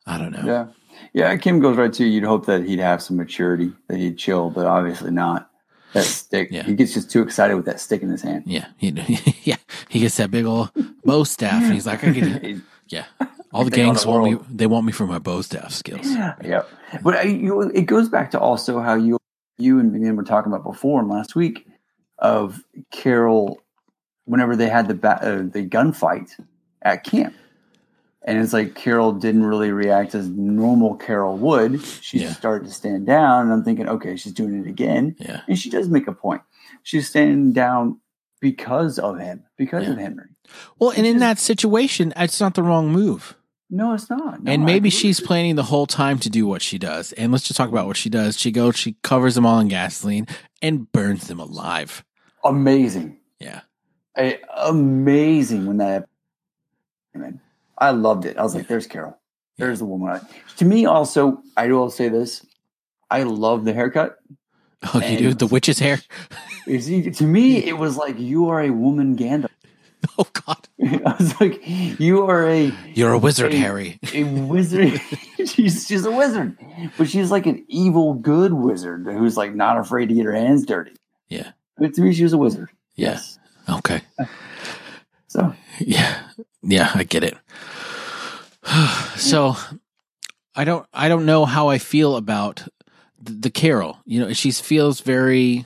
[0.05, 0.43] I don't know.
[0.45, 0.65] yeah,
[1.13, 1.37] yeah.
[1.37, 4.65] Kim goes right to you'd hope that he'd have some maturity, that he'd chill, but
[4.65, 5.49] obviously not.
[5.93, 6.63] That stick, Yeah.
[6.63, 8.43] he gets just too excited with that stick in his hand.
[8.45, 8.89] Yeah, he,
[9.43, 9.55] yeah,
[9.87, 10.71] he gets that big old
[11.05, 13.05] bow staff, and he's like, "I can." Yeah,
[13.55, 14.39] all the gangs the want me.
[14.49, 16.05] They want me for my bow staff skills.
[16.05, 16.69] Yeah, Yep.
[17.03, 19.17] But I, you, it goes back to also how you
[19.57, 21.65] you and me were talking about before and last week
[22.19, 23.61] of Carol
[24.25, 26.31] whenever they had the ba- uh, the gunfight
[26.81, 27.33] at camp.
[28.27, 31.83] And it's like Carol didn't really react as normal Carol would.
[31.83, 32.33] She Yeah.
[32.33, 35.15] started to stand down, and I'm thinking, okay, she's doing it again.
[35.19, 36.41] Yeah, And she does make a point.
[36.81, 37.99] She's standing down
[38.41, 39.91] because of him, because Yeah.
[39.91, 40.29] of Henry.
[40.79, 43.35] well, and in that situation, it's not the wrong move.
[43.69, 44.43] No, it's not.
[44.43, 47.11] No, and maybe she's planning the whole time to do what she does.
[47.13, 48.39] And let's just talk about what she does.
[48.39, 50.27] She goes, she covers them all in gasoline
[50.61, 52.03] and burns them alive.
[52.43, 53.17] amazing.
[53.39, 53.61] Yeah.
[54.15, 56.07] I- amazing when that
[57.13, 57.39] happened.
[57.77, 58.37] I loved it.
[58.37, 59.17] I was like, "There's Carol.
[59.57, 60.21] There's the woman."
[60.57, 62.45] To me, also, I will say this:
[63.11, 64.17] I love the haircut.
[64.93, 65.99] Oh, you do the witch's hair?
[66.67, 69.49] To me, it was like you are a woman, Gandalf.
[70.17, 73.59] Oh God, I was like, you are a you're a wizard, Hey.
[73.59, 73.99] Harry.
[74.13, 74.99] a wizard.
[75.45, 76.57] she's she's a wizard,
[76.97, 80.65] but she's like an evil, good wizard who's like not afraid to get her hands
[80.65, 80.93] dirty.
[81.29, 81.51] Yeah.
[81.77, 82.69] But to me, she was a wizard.
[82.95, 83.11] Yeah.
[83.11, 83.39] Yes.
[83.69, 84.01] Okay.
[85.27, 86.21] So Yeah.
[86.61, 87.35] Yeah, I get it.
[89.15, 89.55] so
[90.55, 92.67] I don't I don't know how I feel about
[93.21, 93.97] the, the Carol.
[94.05, 95.65] You know, she feels very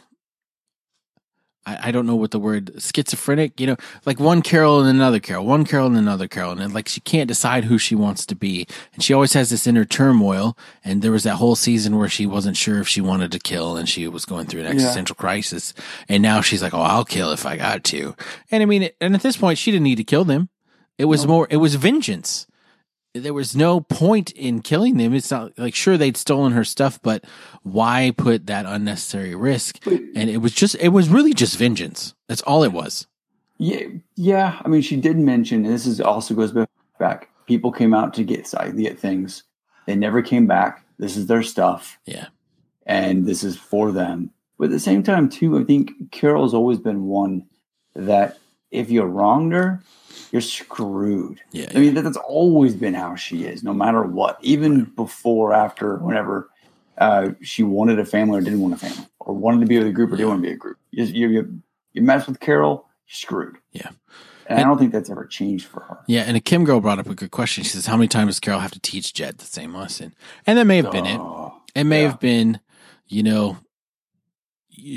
[1.69, 5.19] I, I don't know what the word schizophrenic, you know, like one Carol and another
[5.19, 8.35] Carol, one Carol and another Carol, and like she can't decide who she wants to
[8.35, 8.65] be.
[8.93, 10.57] And she always has this inner turmoil.
[10.83, 13.77] And there was that whole season where she wasn't sure if she wanted to kill
[13.77, 14.73] and she was going through an Yeah.
[14.73, 15.73] existential crisis.
[16.07, 18.15] And now she's like, Oh, I'll kill if I got to.
[18.51, 20.49] And I mean, and at this point, she didn't need to kill them.
[20.97, 21.29] It was No.
[21.29, 22.45] more, it was vengeance.
[23.15, 25.13] There was no point in killing them.
[25.15, 27.25] It's not like, sure, they'd stolen her stuff, but
[27.63, 29.83] why put that unnecessary risk?
[29.87, 32.13] And it was just, it was really just vengeance.
[32.27, 33.07] That's all it was.
[33.57, 34.61] Yeah, yeah.
[34.63, 36.53] I mean, she did mention and this is also goes
[36.99, 37.29] back.
[37.47, 39.43] People came out to get to get things.
[39.87, 40.85] They never came back.
[40.99, 42.27] This is their stuff, Yeah.
[42.85, 44.29] and this is for them.
[44.59, 47.47] But at the same time, too, I think Carol's always been one
[47.95, 48.37] that
[48.69, 49.81] if you wronged her,
[50.31, 51.41] you're screwed.
[51.51, 51.71] Yeah.
[51.73, 54.37] I mean, that, that's always been how she is, no matter what.
[54.41, 56.49] Even before, after, whenever
[56.97, 59.87] uh, she wanted a family or didn't want a family, or wanted to be with
[59.87, 60.77] a group or didn't want to be a group.
[60.91, 61.61] You, you,
[61.93, 63.57] you, mess with Carol, you're screwed.
[63.71, 63.89] Yeah.
[64.47, 65.99] And I don't think that's ever changed for her.
[66.07, 66.23] Yeah.
[66.23, 67.63] And a Kim girl brought up a good question.
[67.63, 70.15] She says, How many times does Carol have to teach Jed the same lesson?
[70.47, 71.19] And that may have been it.
[71.19, 72.09] Oh, It may Yeah.
[72.09, 72.59] have been,
[73.07, 73.57] you know,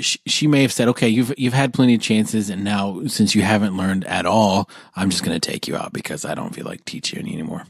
[0.01, 3.41] she, may have said, "Okay, you've you've had plenty of chances, and now since you
[3.41, 6.65] haven't learned at all, I'm just going to take you out because I don't feel
[6.65, 7.65] like teaching you anymore."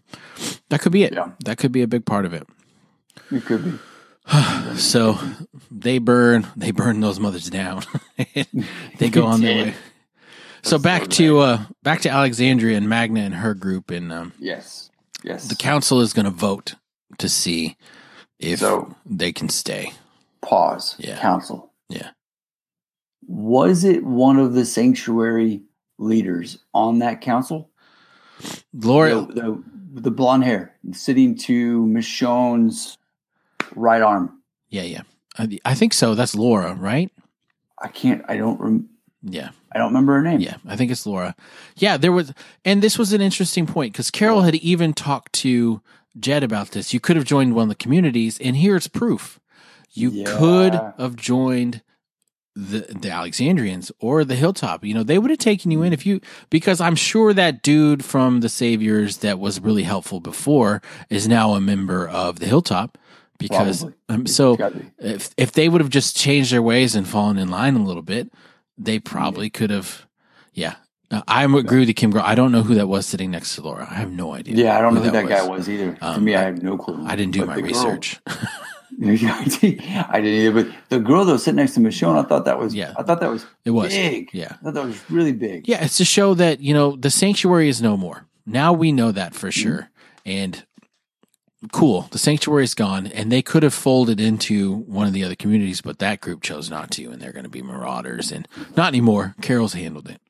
[0.70, 1.14] That could be it.
[1.14, 1.32] Yeah.
[1.46, 2.48] That could be a big part of it.
[3.32, 3.74] It could be.
[4.78, 5.20] So
[5.70, 7.84] they burn they burn those mothers down.
[8.98, 9.74] they go on their way.
[10.64, 14.14] So That's back so to uh back to Alexandria and Magna and her group, and
[14.14, 14.90] um, yes,
[15.22, 15.50] yes.
[15.50, 16.76] the council is going to vote
[17.18, 17.76] to see
[18.40, 19.92] if So- they can stay.
[20.42, 20.96] Pause.
[21.00, 21.20] Yeah.
[21.20, 21.73] Council.
[21.90, 22.12] Yeah.
[23.28, 25.62] Was it one of the sanctuary
[25.98, 27.70] leaders on that council?
[28.74, 29.34] Laura, the,
[29.94, 32.98] the, the blonde hair sitting to Michonne's
[33.76, 34.42] right arm.
[34.70, 35.02] yeah, yeah,
[35.38, 36.16] I, I think so.
[36.16, 37.10] That's Laura, right?
[37.82, 38.24] I can't.
[38.28, 38.60] I don't.
[38.60, 38.90] Rem,
[39.22, 40.40] Yeah, I don't remember her name.
[40.42, 41.36] yeah, I think it's Laura.
[41.76, 42.34] Yeah, there was,
[42.66, 45.82] and this was an interesting point because Carol had even talked to
[46.20, 46.94] Jed about this.
[46.94, 49.40] You could have joined one of the communities, and here's proof.
[49.94, 50.38] You Yeah.
[50.38, 51.82] could have joined
[52.56, 54.84] the the Alexandrians or the Hilltop.
[54.86, 58.06] You know, they would have taken you in if you because I'm sure that dude
[58.06, 62.98] from the Saviors that was really helpful before is now a member of the Hilltop
[63.40, 64.56] because um, so
[65.00, 68.04] if if they would have just changed their ways and fallen in line a little
[68.04, 68.32] bit,
[68.78, 70.06] they probably could have.
[70.54, 70.76] Yeah,
[71.28, 72.22] I agree with you, Kim Girl.
[72.24, 73.88] I don't know who that was sitting next to Laura.
[73.90, 74.56] I have no idea.
[74.56, 75.94] Yeah, I don't know who that, guy was either.
[75.94, 77.04] to Um, me, I have no clue.
[77.08, 78.20] I didn't do But my research.
[79.04, 80.64] I didn't either.
[80.64, 82.74] But the girl that was sitting next to Michonne, I thought that was.
[82.76, 82.94] Yeah.
[82.98, 83.46] I thought that was.
[83.66, 84.30] It was big.
[84.34, 84.54] Yeah.
[84.62, 85.68] I thought that was really big.
[85.68, 88.28] Yeah, it's to show that, you know, the sanctuary is no more.
[88.46, 89.62] Now we know that for mm-hmm.
[89.62, 89.90] sure.
[90.26, 90.66] And
[91.72, 95.36] cool, the sanctuary is gone and they could have folded into one of the other
[95.36, 98.90] communities, but that group chose not to and they're going to be marauders and not
[98.90, 99.36] anymore.
[99.42, 100.22] Carol's handled it.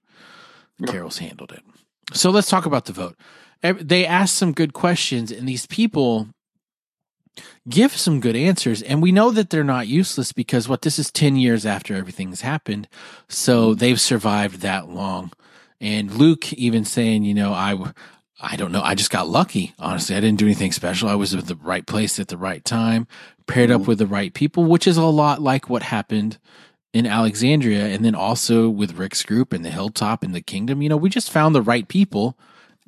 [0.88, 1.63] Carol's handled it.
[2.13, 3.15] So let's talk about the vote.
[3.62, 6.28] They asked some good questions and these people
[7.69, 8.82] give some good answers.
[8.82, 12.41] And we know that they're not useless because what this is 10 years after everything's
[12.41, 12.88] happened.
[13.28, 15.32] So they've survived that long.
[15.82, 17.78] And luke even saying you know i
[18.41, 18.82] i don't know.
[18.82, 20.15] I just got lucky honestly.
[20.15, 21.10] I didn't do anything special.
[21.10, 23.08] I was at the right place at the right time
[23.48, 23.89] paired up mm-hmm.
[23.89, 26.38] with the right people which is a lot like what happened
[26.93, 30.82] in alexandria and then also with rick's group and the hilltop and the kingdom.
[30.82, 32.38] You know we just found the right people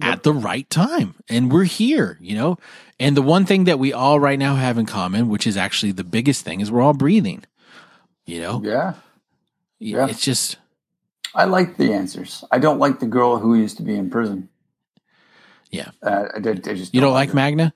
[0.01, 2.58] at the right time and we're here you know
[2.99, 5.91] and the one thing that we all right now have in common which is actually
[5.91, 7.43] the biggest thing is we're all breathing
[8.25, 8.93] you know Yeah.
[9.79, 10.08] Yeah.
[10.08, 10.58] it's just
[11.34, 12.45] I like the answers.
[12.49, 14.47] I don't like the girl who used to be in prison.
[15.69, 15.89] Yeah.
[16.01, 17.36] Uh, I, did, I just you don't like her.
[17.36, 17.73] magna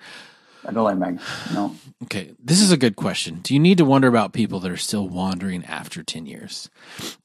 [0.68, 1.22] I don't like Magna.
[1.54, 1.76] No.
[2.04, 3.40] Okay, this is a good question.
[3.42, 6.70] Do you need to wonder about people that are still wandering after 10 years?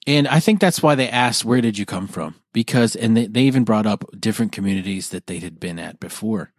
[0.06, 2.36] And I think that's why they asked, Where did you come from?
[2.52, 6.52] Because, and they, they even brought up different communities that they had been at before.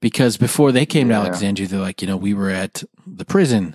[0.00, 1.20] Because before they came Yeah.
[1.20, 3.74] to Alexandria, they're like, you know, we were at the prison.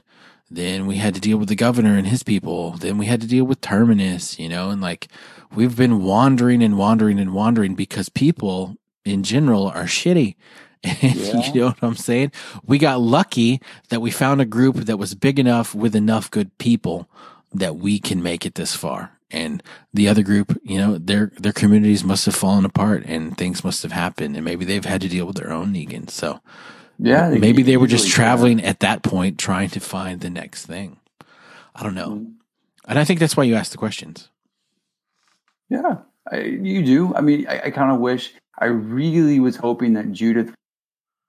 [0.52, 2.72] Then we had to deal with the governor and his people.
[2.74, 5.08] Then we had to deal with Terminus, you know, and like
[5.56, 10.36] we've been wandering and wandering and wandering because people in general are shitty.
[11.02, 11.52] And Yeah.
[11.54, 12.32] you know what I'm saying?
[12.66, 16.58] We got lucky that we found a group that was big enough with enough good
[16.58, 17.10] people
[17.54, 19.12] that we can make it this far.
[19.32, 23.64] And the other group, you know, their their communities must have fallen apart and things
[23.64, 26.10] must have happened and maybe they've had to deal with their own Negan.
[26.10, 26.40] So
[27.00, 27.30] Yeah.
[27.30, 30.98] maybe they were just traveling at that point trying to find the next thing.
[31.76, 32.10] I don't know.
[32.10, 32.34] Mhm.
[32.88, 34.30] And I think that's why you asked the questions.
[35.70, 35.98] Yeah.
[36.32, 37.14] I, you do.
[37.16, 40.54] I mean, I, I kind of wish, I really was hoping that Judith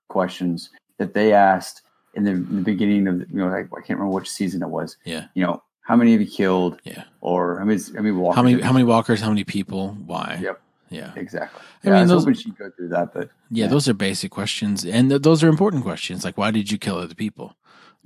[0.07, 1.81] questions that they asked
[2.13, 4.69] in the, in the beginning of, you know, like, I can't remember which season it
[4.69, 4.97] was.
[5.05, 5.25] Yeah.
[5.33, 6.79] You know, how many have you killed?
[6.83, 7.03] Yeah.
[7.21, 8.35] Or how many, how many walkers?
[8.35, 10.39] How many how many walkers, how many people, why?
[10.41, 10.61] Yep.
[10.89, 11.11] Yeah.
[11.15, 11.61] Exactly.
[11.83, 13.67] I Yeah, I, mean, was those- hoping she'd go through that, but Yeah, Yeah.
[13.67, 16.23] those are basic questions, and th- those are important questions.
[16.23, 17.55] Like, why did you kill other people?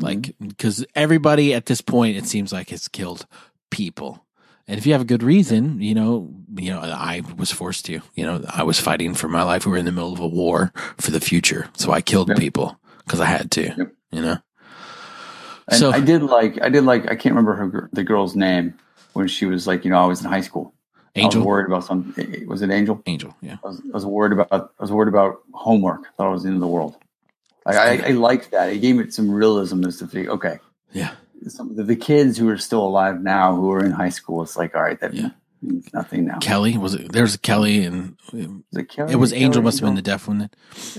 [0.01, 0.05] Mm-hmm.
[0.05, 3.25] Like, because everybody at this point, it seems like has killed
[3.69, 4.25] people,
[4.69, 8.01] and if you have a good reason, you know, you know, I was forced to.
[8.13, 9.65] You know, I was fighting for my life.
[9.65, 12.37] We were in the middle of a war for the future, so I killed Yep.
[12.37, 13.63] people because I had to.
[13.75, 13.93] Yep.
[14.11, 14.37] You know,
[15.67, 18.73] And So- I did like, I did like, I can't remember her, the girl's name
[19.13, 20.73] when she was like, you know, I was in high school.
[21.15, 22.13] I Angel, was worried about some.
[22.17, 23.01] Eh, eh, was it Angel?
[23.07, 24.47] Angel, yeah, I was, I was worried about.
[24.51, 26.01] I was worried about homework.
[26.01, 26.95] I thought I was in the world.
[27.65, 28.69] Like, I, I liked that.
[28.71, 30.59] It gave it some realism as to think, okay,
[30.93, 31.11] yeah,
[31.47, 34.41] some of the, kids who are still alive now who are in high school.
[34.43, 35.29] It's like, all right, that Yeah.
[35.61, 36.39] means nothing now.
[36.39, 37.11] Kelly was it?
[37.11, 39.13] There's Kelly, and Was it, Kelly?
[39.13, 39.53] it was Angel.
[39.61, 39.63] Kelly?
[39.63, 40.49] Must have been the deaf one.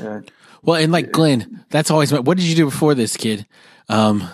[0.01, 0.21] Uh,
[0.63, 3.47] Well, and like Glenn, that's always what did you do before this kid?
[3.89, 4.29] Um,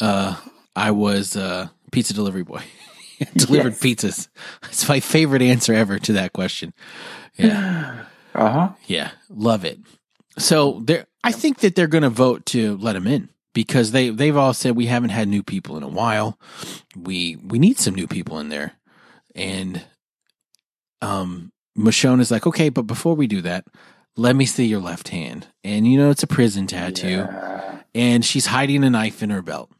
[0.00, 0.36] uh,
[0.76, 2.62] I was uh pizza delivery boy.
[3.36, 3.80] Delivered Yes.
[3.80, 4.28] pizzas.
[4.64, 6.72] It's my favorite answer ever to that question.
[7.36, 8.68] Yeah, uh huh.
[8.86, 9.78] yeah, love it.
[10.38, 14.10] So there, I think that they're going to vote to let him in because they
[14.10, 16.38] they've all said we haven't had new people in a while.
[16.96, 18.72] We we need some new people in there,
[19.34, 19.82] and
[21.00, 23.64] um, Michonne is like, okay, but before we do that,
[24.16, 27.78] let me see your left hand, and you know it's a prison tattoo Yeah.
[27.94, 29.70] and she's hiding a knife in her belt.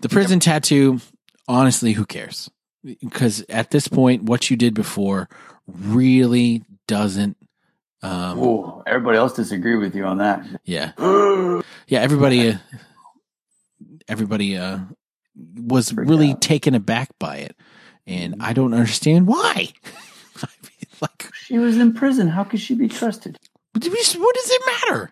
[0.00, 1.00] The prison tattoo,
[1.48, 2.50] honestly, who cares?
[3.00, 5.28] because at this point, what you did before
[5.68, 7.36] really doesn't.
[8.02, 10.44] Um, Ooh, everybody else disagree with you on that.
[10.64, 10.90] yeah,
[11.86, 12.00] yeah.
[12.00, 12.56] Everybody, uh,
[14.08, 14.78] everybody uh,
[15.56, 16.40] was Freaked really out.
[16.40, 17.56] taken aback by it,
[18.06, 19.68] and I don't understand why.
[20.42, 22.28] I mean, like, she was in prison.
[22.28, 23.38] How could she be trusted?
[23.74, 25.10] what does it matter?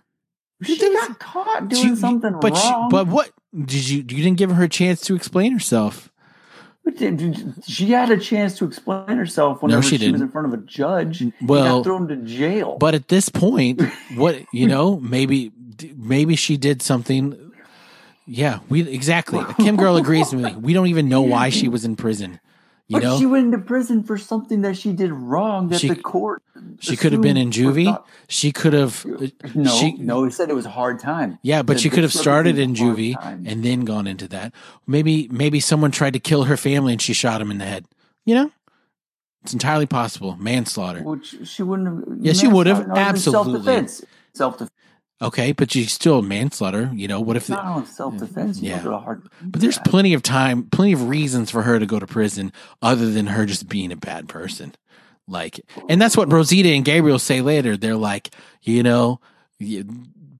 [0.62, 2.90] She got caught doing She- something but she- wrong.
[2.90, 3.98] but what did you?
[3.98, 6.10] You didn't give her a chance to explain herself.
[6.84, 10.22] But did- did- she had a chance to explain herself whenever she she, was didn't.
[10.22, 11.18] in front of a judge.
[11.18, 12.76] He Well, got thrown to jail.
[12.78, 13.80] But at this point,
[14.16, 15.52] what you know, maybe
[15.96, 17.49] maybe she did something.
[18.26, 19.44] Yeah, we exactly.
[19.58, 20.54] Kim Girl agrees with me.
[20.56, 22.40] We don't even know why she was in prison.
[22.90, 25.68] You but know, she went into prison for something that she did wrong.
[25.68, 26.42] That She- the court.
[26.80, 27.84] she could have been in juvie.
[27.84, 29.06] not- She could have.
[29.06, 31.38] Uh, no, she, no, he said it was a hard time.
[31.42, 33.44] Yeah, but she could have started in represents a hard juvie time.
[33.46, 34.52] and then gone into that.
[34.88, 37.84] Maybe maybe someone tried to kill her family and she shot him in the head.
[38.24, 38.50] You know,
[39.44, 40.36] it's entirely possible.
[40.40, 41.04] Manslaughter.
[41.04, 42.18] Which she wouldn't have.
[42.20, 42.90] Yes, she would have.
[42.90, 43.52] Absolutely.
[43.52, 44.00] Self defense.
[44.00, 44.68] was Absolutely.
[45.22, 46.90] Okay, but she's still manslaughter.
[46.94, 47.48] You know, what if?
[47.48, 48.60] Not on self-defense.
[48.60, 48.82] Yeah.
[48.82, 49.00] yeah.
[49.00, 52.52] Hard, But there's plenty of time, plenty of reasons for her to go to prison
[52.80, 54.74] other than her just being a bad person.
[55.28, 57.76] Like, and that's what Rosita and Gabriel say later.
[57.76, 58.30] They're like,
[58.62, 59.20] you know,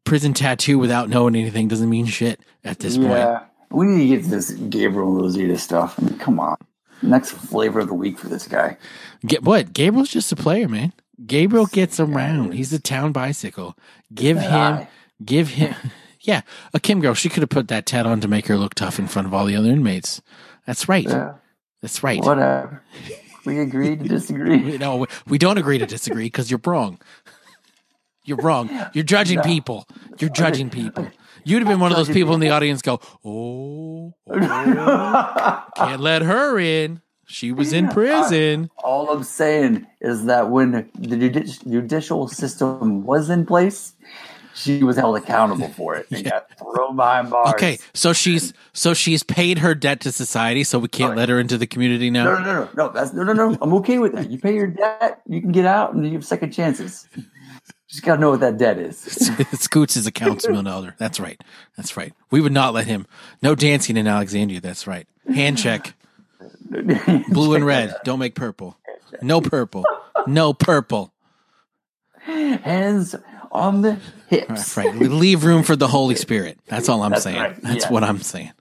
[0.05, 3.11] prison tattoo without knowing anything doesn't mean shit at this point.
[3.11, 3.45] yeah.
[3.71, 5.95] We need to get to this Gabriel and Rosita stuff.
[6.01, 6.57] I mean, come on.
[7.03, 8.77] Next flavor of the week for this guy.
[9.25, 9.73] Get what?
[9.73, 10.93] Gabriel's just a player, man.
[11.27, 12.53] Gabriel gets around.
[12.55, 13.77] He's a town bicycle.
[14.15, 14.87] Give him,
[15.25, 15.75] give him.
[16.21, 16.43] Yeah,
[16.75, 17.15] a Kim girl.
[17.15, 19.35] She could have put that tat on to make her look tough in front of
[19.35, 20.21] all the other inmates.
[20.67, 21.07] That's right.
[21.09, 21.35] Yeah.
[21.83, 22.21] That's right.
[22.23, 22.83] Whatever.
[23.47, 24.77] We agree to disagree.
[24.77, 27.01] No, we- we don't agree to disagree because you're wrong.
[28.27, 28.69] You're wrong.
[28.93, 29.43] You're judging No.
[29.45, 29.87] people.
[30.19, 31.09] You're judging people.
[31.43, 36.21] You'd have been one of those people in the audience go, oh, oh, can't let
[36.21, 37.01] her in.
[37.31, 38.71] She was in prison.
[38.83, 40.83] All I'm saying is that when the
[41.17, 43.95] judi- judicial system was in place,
[44.55, 47.55] she was held accountable for it and got thrown behind bars.
[47.55, 51.19] Okay, so she's so she's paid her debt to society, so we can't Alright.
[51.19, 52.25] let her into the community now.
[52.25, 52.89] No, no, no, no, no.
[52.89, 53.57] That's no, no, no.
[53.63, 54.29] I'm okay with that.
[54.29, 57.07] You pay your debt, you can get out, and you have second chances.
[57.89, 58.99] Just gotta know what that debt is.
[59.53, 60.97] Scoots is a councilman elder.
[60.99, 61.41] That's right.
[61.77, 62.13] That's right.
[62.31, 63.07] We would not let him.
[63.41, 64.61] No dancing in Alexandria.
[64.61, 65.07] That's right.
[65.33, 65.95] Hand check.
[67.29, 67.95] Blue and red.
[68.05, 68.77] Don't make purple.
[69.23, 69.85] No purple.
[70.27, 71.13] No purple.
[72.23, 73.15] Hands
[73.51, 74.47] on the hips.
[74.49, 74.95] That's right.
[74.95, 76.59] Leave room for the Holy Spirit.
[76.67, 77.39] That's all I'm That's saying.
[77.41, 77.61] right.
[77.63, 77.91] That's Yeah.
[77.91, 78.53] what I'm saying.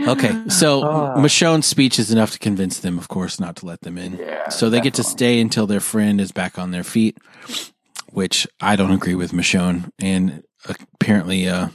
[0.00, 1.16] Okay, so Ah.
[1.16, 4.16] Michonne's speech is enough to convince them, of course, not to let them in.
[4.16, 7.18] Yeah, so they get to stay until their friend is back on their feet,
[8.12, 10.44] which I don't agree with Michonne, and
[11.00, 11.68] apparently, uh,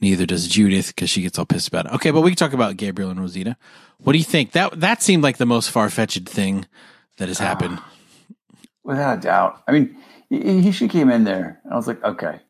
[0.00, 1.92] neither does Judith because she gets all pissed about it.
[1.92, 3.56] Okay, but we can talk about Gabriel and Rosita.
[3.98, 4.52] What do you think?
[4.52, 6.66] That that seemed like the most far fetched thing
[7.18, 7.78] that has happened.
[8.84, 9.62] Without a doubt.
[9.68, 9.96] I mean,
[10.30, 12.40] he, he- she came in there, and I was like, okay.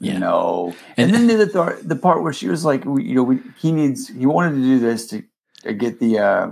[0.00, 0.18] Yeah.
[0.18, 0.74] know.
[0.96, 3.40] And- And, then the, the the part where she was like, we, you know, we,
[3.58, 5.24] he needs, he wanted to do this to,
[5.62, 6.50] to get the, uh,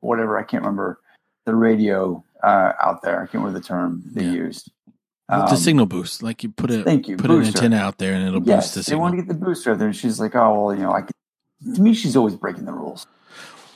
[0.00, 1.00] whatever, I can't remember,
[1.46, 3.16] the radio uh, out there.
[3.16, 4.32] I can't remember the term they Yeah.
[4.32, 4.70] used.
[5.28, 7.96] With the Um, signal boost, like you put a thank you, put an antenna out
[7.98, 8.98] there and it'll Yes, boost the signal.
[8.98, 9.88] they want to get the booster out there.
[9.88, 12.72] And she's like, oh, well, you know, I can, to me, she's always breaking the
[12.72, 13.06] rules.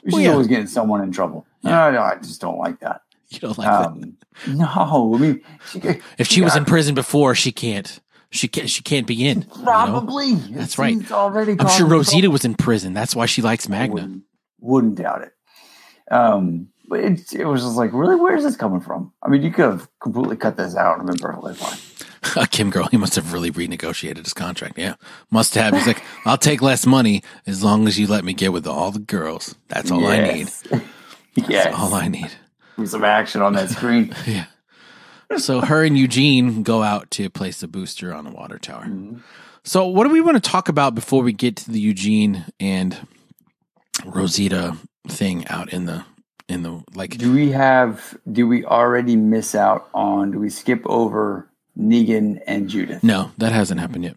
[0.04, 0.32] She's Well, yeah.
[0.32, 1.46] always getting someone in trouble.
[1.62, 1.70] Yeah.
[1.70, 3.00] No, no, I just don't like that.
[3.30, 3.86] you don't like that.
[3.88, 5.80] Um, no, I mean, she,
[6.18, 7.98] If she was in prison before, she can't.
[8.30, 8.68] She can't.
[8.68, 9.40] She can't be in.
[9.40, 9.62] you know?
[9.64, 10.34] Probably.
[10.34, 11.10] That's right.
[11.10, 12.32] Already I'm sure Rosita trouble.
[12.34, 12.92] was in prison.
[12.92, 13.94] That's why she likes Magna.
[13.94, 14.22] Wouldn't,
[14.60, 15.32] wouldn't doubt it.
[16.12, 19.12] Um, but it, it was just like, really, where's this coming from?
[19.22, 22.46] I mean, you could have completely cut this out and been perfectly fine.
[22.50, 24.78] Kim Girl, he must have really renegotiated his contract.
[24.78, 24.94] Yeah,
[25.30, 25.74] must have.
[25.74, 28.90] He's like, I'll take less money as long as you let me get with all
[28.90, 29.54] the girls.
[29.68, 30.48] That's all I need.
[31.34, 31.48] Yes.
[31.50, 31.64] yes.
[31.66, 32.30] That's all I need.
[32.84, 34.12] Some action on that screen.
[34.26, 34.46] Yeah.
[35.36, 38.86] So her and Eugene go out to place a booster on a water tower.
[38.86, 39.20] Mhm.
[39.62, 43.06] So what do we want to talk about before we get to the Eugene and
[44.04, 46.04] Rosita thing out in the
[46.48, 50.82] in the like Do we have, do we already miss out on, do we skip
[50.86, 53.02] over Negan and Judith?
[53.04, 54.16] No, that hasn't happened yet.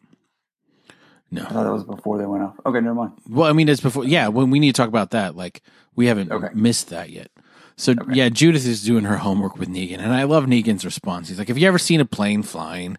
[1.30, 1.44] No.
[1.44, 2.56] I thought that was before they went off.
[2.66, 3.14] Okay, never mind.
[3.30, 4.04] Well, I mean, it's before.
[4.04, 5.62] Yeah, when we need to talk about that, like
[5.96, 6.50] we haven't Okay.
[6.54, 7.30] missed that yet.
[7.78, 11.30] So yeah, Judith is doing her homework with Negan, and I love Negan's response.
[11.30, 12.98] He's like, "Have you ever seen a plane flying?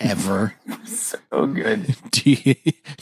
[0.00, 0.54] Ever?
[0.84, 1.94] So good.
[2.10, 2.54] do you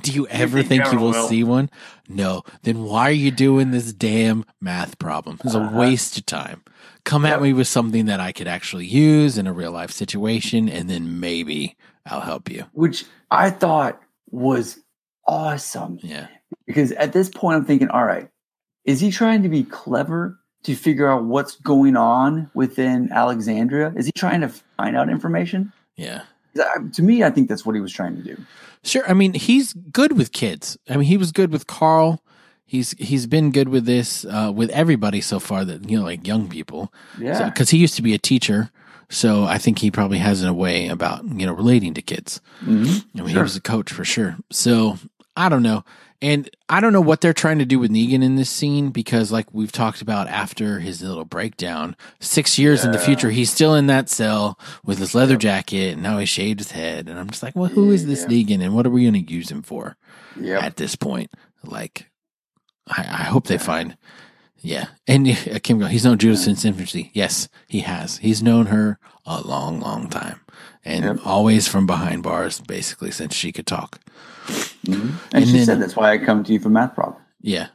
[0.03, 1.29] do you ever think think you you will will?
[1.29, 1.71] see one?
[2.09, 2.43] No.
[2.63, 5.39] Then why are you doing this damn math problem?
[5.45, 5.79] It's a Uh-huh.
[5.79, 6.63] waste of time.
[7.05, 10.69] Come at me with something that I could actually use in a real life situation,
[10.69, 11.77] and then maybe
[12.07, 12.65] I'll help you.
[12.73, 14.79] Which I thought was
[15.27, 15.99] awesome.
[16.03, 16.27] Yeah,
[16.67, 18.29] because at this point I'm thinking, all right,
[18.85, 23.93] is he trying to be clever to figure out what's going on within Alexandria?
[23.97, 25.73] Is he trying to find out information?
[25.97, 26.23] Yeah.
[26.55, 28.37] To me, I think that's what he was trying to do.
[28.83, 29.09] Sure.
[29.09, 30.79] I mean, he's good with kids.
[30.89, 32.23] I mean, he was good with Carl.
[32.65, 36.27] He's he's been good with this uh, with everybody so far that you know, like
[36.27, 36.93] young people.
[37.19, 37.49] Yeah.
[37.51, 38.71] Because he used to be a teacher,
[39.09, 42.41] so I think he probably has in a way about you know relating to kids.
[42.65, 43.05] Mhm.
[43.17, 44.37] I mean, he was a coach for sure.
[44.51, 44.99] So
[45.37, 45.85] I don't know.
[46.23, 49.33] And I don't know what they're trying to do with Negan in this scene because,
[49.33, 53.75] like we've talked about after his little breakdown, six years in the future, he's still
[53.75, 57.09] in that cell with his leather jacket and now he shaved his head.
[57.09, 58.29] And I'm just like, well, who is this Yeah.
[58.45, 59.97] Negan and what are we going to use him for
[60.39, 60.63] Yep.
[60.63, 61.31] at this point?
[61.65, 62.11] Like,
[62.87, 63.97] I, I hope they find,
[64.59, 64.89] yeah.
[65.07, 67.11] And uh, Kim, Go- he's known Judith since infancy.
[67.15, 68.19] Yes, he has.
[68.19, 70.41] He's known her a long, long time
[70.85, 71.21] and Yep.
[71.27, 74.01] always from behind bars, basically, since she could talk.
[74.47, 74.91] Mhm.
[74.91, 77.23] And, And she then- said that's why I come to you for math problem.
[77.41, 77.69] Yeah.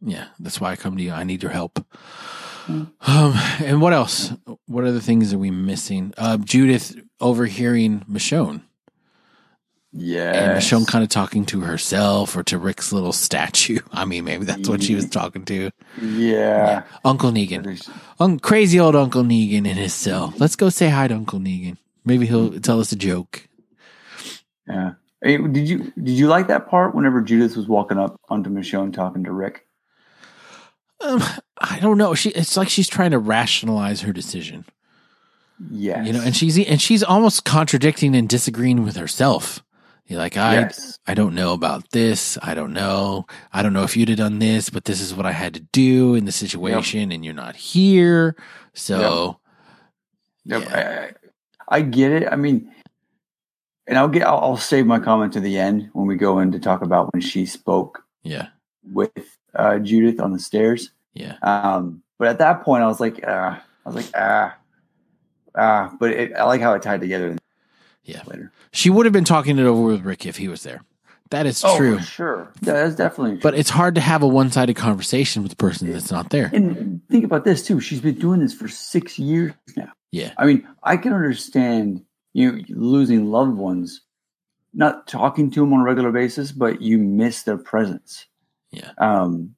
[0.00, 0.26] Yeah.
[0.38, 1.12] That's why I come to you.
[1.12, 1.84] I need your help.
[2.66, 2.84] Hmm.
[3.06, 4.32] Um, and what else?
[4.66, 6.12] What other things are we missing?
[6.16, 8.62] Uh, Judith overhearing Michonne
[9.92, 10.32] Yeah.
[10.32, 13.78] and Michonne kind of talking to herself or to Rick's little statue.
[13.92, 15.70] I mean, maybe that's what she was talking to.
[16.02, 16.84] Yeah.
[17.04, 17.86] Uncle Negan.
[18.18, 20.32] Un- crazy old Uncle Negan in his cell.
[20.38, 21.76] Let's go say hi to Uncle Negan.
[22.04, 23.46] Maybe he'll tell us a joke.
[24.68, 24.92] Yeah.
[25.22, 29.24] Did you did you like that part whenever Judith was walking up onto Michonne talking
[29.24, 29.66] to Rick?
[31.02, 31.22] Um,
[31.58, 32.14] I don't know.
[32.14, 34.64] She, it's like she's trying to rationalize her decision.
[35.70, 36.06] Yes.
[36.06, 39.62] you know and she's and she's almost contradicting and disagreeing with herself
[40.06, 40.98] You're like i yes.
[41.06, 44.38] i don't know about this i don't know i don't know if you'd have done
[44.38, 47.56] this but this is what i had to do in the situation and you're not
[47.56, 48.36] here
[48.72, 49.38] so
[50.44, 50.62] Yep.
[50.62, 51.10] yeah.
[51.68, 52.28] I, I, I get it.
[52.30, 52.72] I mean,
[53.90, 56.52] and I'll get I'll, I'll save my comment to the end when we go in
[56.52, 58.46] to talk about when she spoke yeah
[58.90, 59.10] with
[59.54, 60.90] uh, Judith on the stairs.
[61.12, 64.56] yeah Um, but at that point, I was like, uh, I was like, ah,
[65.54, 65.94] ah.
[65.98, 67.36] But it, I like how it tied together
[68.04, 68.50] yeah later.
[68.72, 70.82] she would have been talking it over with rick if he was there
[71.30, 72.52] that is true Oh, for sure.
[72.62, 73.36] Yeah, that's definitely.
[73.36, 77.00] but it's hard to have a one-sided conversation with a person that's not there and
[77.10, 77.78] think about this too.
[77.80, 79.92] She's been doing this for six years now.
[80.10, 84.02] yeah I mean, I can understand you losing loved ones,
[84.72, 88.26] not talking to them on a regular basis, but you miss their presence.
[88.70, 88.90] Yeah.
[88.98, 89.56] Um,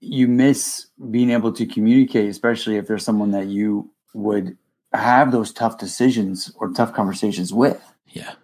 [0.00, 4.56] you miss being able to communicate, especially if there's someone that you would
[4.92, 7.82] have those tough decisions or tough conversations with.
[8.06, 8.34] yeah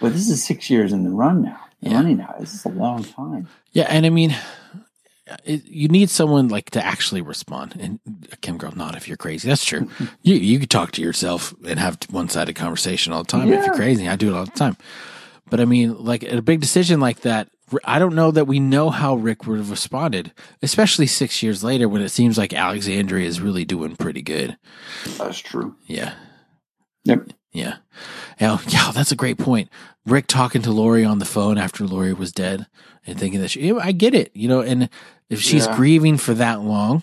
[0.00, 1.60] But this is six years in the run now.
[1.80, 1.94] Yeah.
[1.96, 2.34] running now.
[2.40, 3.48] This is a long time.
[3.72, 4.34] Yeah, and I mean,
[5.30, 7.76] Uh, it, you need someone like to actually respond.
[7.78, 7.98] And
[8.30, 9.48] uh, Kim Girl, not if you're crazy.
[9.48, 9.88] That's true.
[10.22, 13.64] you you could talk to yourself and have one sided conversation all the time if
[13.64, 14.08] you're crazy.
[14.08, 14.76] I do it all the time.
[15.50, 17.48] But I mean, like a big decision like that,
[17.84, 21.88] I don't know that we know how Rick would have responded, especially six years later
[21.88, 24.56] when it seems like Alexandria is really doing pretty good.
[25.18, 25.76] That's true.
[25.86, 26.14] Yeah.
[27.04, 27.30] Yep.
[27.52, 27.76] Yeah.
[28.40, 29.68] Yeah, yeah, that's a great point.
[30.06, 32.66] Rick talking to Lori on the phone after Lori was dead
[33.06, 34.88] and thinking that she, I get it, you know, and
[35.30, 35.76] if she's Yeah.
[35.76, 37.02] grieving for that long,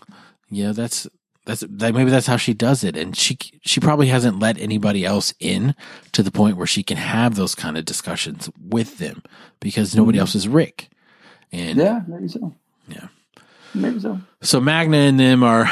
[0.50, 1.08] you know, that's,
[1.46, 2.96] that's, that maybe that's how she does it.
[2.96, 5.76] And she, she probably hasn't let anybody else in
[6.12, 9.24] to the point where she can have those kind of discussions with them
[9.60, 10.22] because nobody mm-hmm.
[10.22, 10.90] else is Rick.
[11.52, 12.54] And Yeah, maybe so.
[12.88, 13.08] Yeah.
[13.74, 14.20] Maybe so.
[14.42, 15.70] so Magna and them are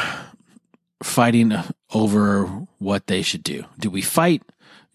[1.03, 1.53] fighting
[1.93, 2.45] over
[2.79, 3.65] what they should do.
[3.77, 4.43] Do we fight?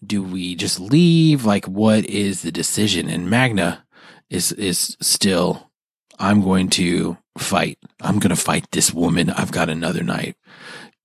[0.05, 1.45] Do we just leave?
[1.45, 3.09] Like, what is the decision?
[3.09, 3.85] And Magna
[4.29, 5.71] is is still.
[6.17, 7.77] I'm going to fight.
[8.01, 9.29] I'm going to fight this woman.
[9.29, 10.35] I've got another night,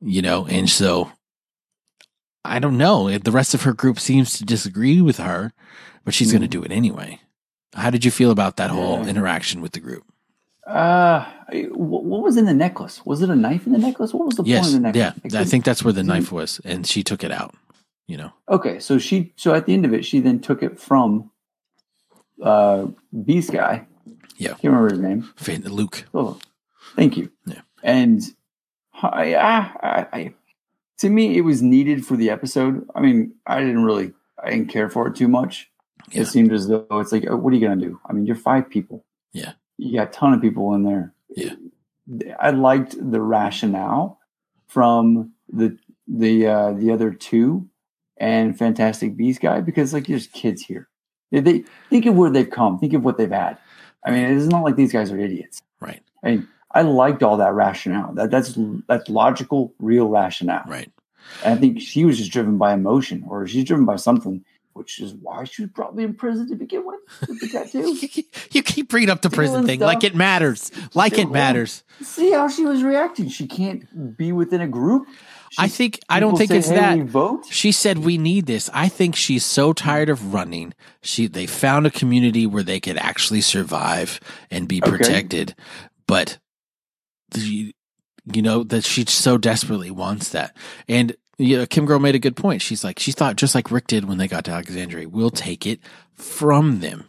[0.01, 0.47] you know.
[0.47, 1.11] And so,
[2.45, 3.17] I don't know.
[3.19, 5.53] The rest of her group seems to disagree with her,
[6.05, 7.21] but she's going to do it anyway.
[7.75, 10.05] How did you feel about that whole interaction with the group?
[10.67, 11.25] Uh,
[11.73, 13.05] what, was in the necklace?
[13.05, 14.15] Was it a knife in the necklace?
[14.15, 15.01] What was the point of the necklace?
[15.01, 15.13] yeah.
[15.17, 17.55] I couldn't- think that's where the knife was, and she took it out.
[18.07, 20.81] You know, Okay, so she so at the end of it, she then took it
[20.81, 21.31] from
[22.43, 22.87] uh
[23.25, 23.87] Beast guy.
[24.41, 24.51] Yeah.
[24.51, 25.31] can't remember his name.
[25.37, 26.07] Fa- Luke.
[26.15, 26.39] Oh,
[26.97, 27.31] thank you.
[27.47, 27.61] Yeah.
[27.83, 28.23] And
[29.03, 30.35] I, I, I,
[30.99, 32.87] to me, it was needed for the episode.
[32.95, 34.13] I mean, I didn't really,
[34.43, 35.71] I didn't care for it too much.
[36.11, 36.23] Yeah.
[36.23, 38.01] It seemed as though it's like, oh, what are you gonna do?
[38.07, 39.05] I mean, you're five people.
[39.33, 39.53] Yeah.
[39.79, 41.15] you got a ton of people in there.
[41.37, 41.55] Yeah.
[42.41, 44.19] I liked the rationale
[44.67, 45.79] from the
[46.09, 47.69] the uh, the other two
[48.17, 50.89] and Fantastic Beast guy because like there's kids here.
[51.31, 52.79] They, they think of where they've come.
[52.79, 53.59] Think of what they've had.
[54.05, 55.61] I mean, it's not like these guys are idiots.
[55.81, 56.03] Right.
[56.23, 58.15] I mean, I liked all that rationale.
[58.15, 60.65] That that's that's logical, real rationale.
[60.67, 60.91] Right.
[61.45, 65.01] And I think she was just driven by emotion, or she's driven by something which
[65.01, 67.97] is why she was probably in prison to begin with with the tattoo.
[68.53, 69.87] you keep bringing up the prison thing stuff.
[69.87, 70.71] like it matters.
[70.95, 71.85] Like it matters.
[72.01, 73.29] See how she was reacting.
[73.29, 75.07] She can't be within a group.
[75.59, 76.99] I think I don't think say, it's "Hey, that.
[77.07, 77.47] vote.
[77.51, 78.71] She said we need this.
[78.73, 80.75] I think she's so tired of running.
[81.03, 84.21] She they found a community where they could actually survive
[84.51, 84.91] and be Okay.
[84.91, 85.55] protected.
[86.07, 86.39] But
[87.31, 87.75] the,
[88.33, 90.57] you know that she so desperately wants that.
[90.89, 92.63] And you know, Kim Girl made a good point.
[92.63, 95.09] She's like she thought just like Rick did when they got to Alexandria.
[95.09, 95.81] We'll take it
[96.15, 97.09] from them.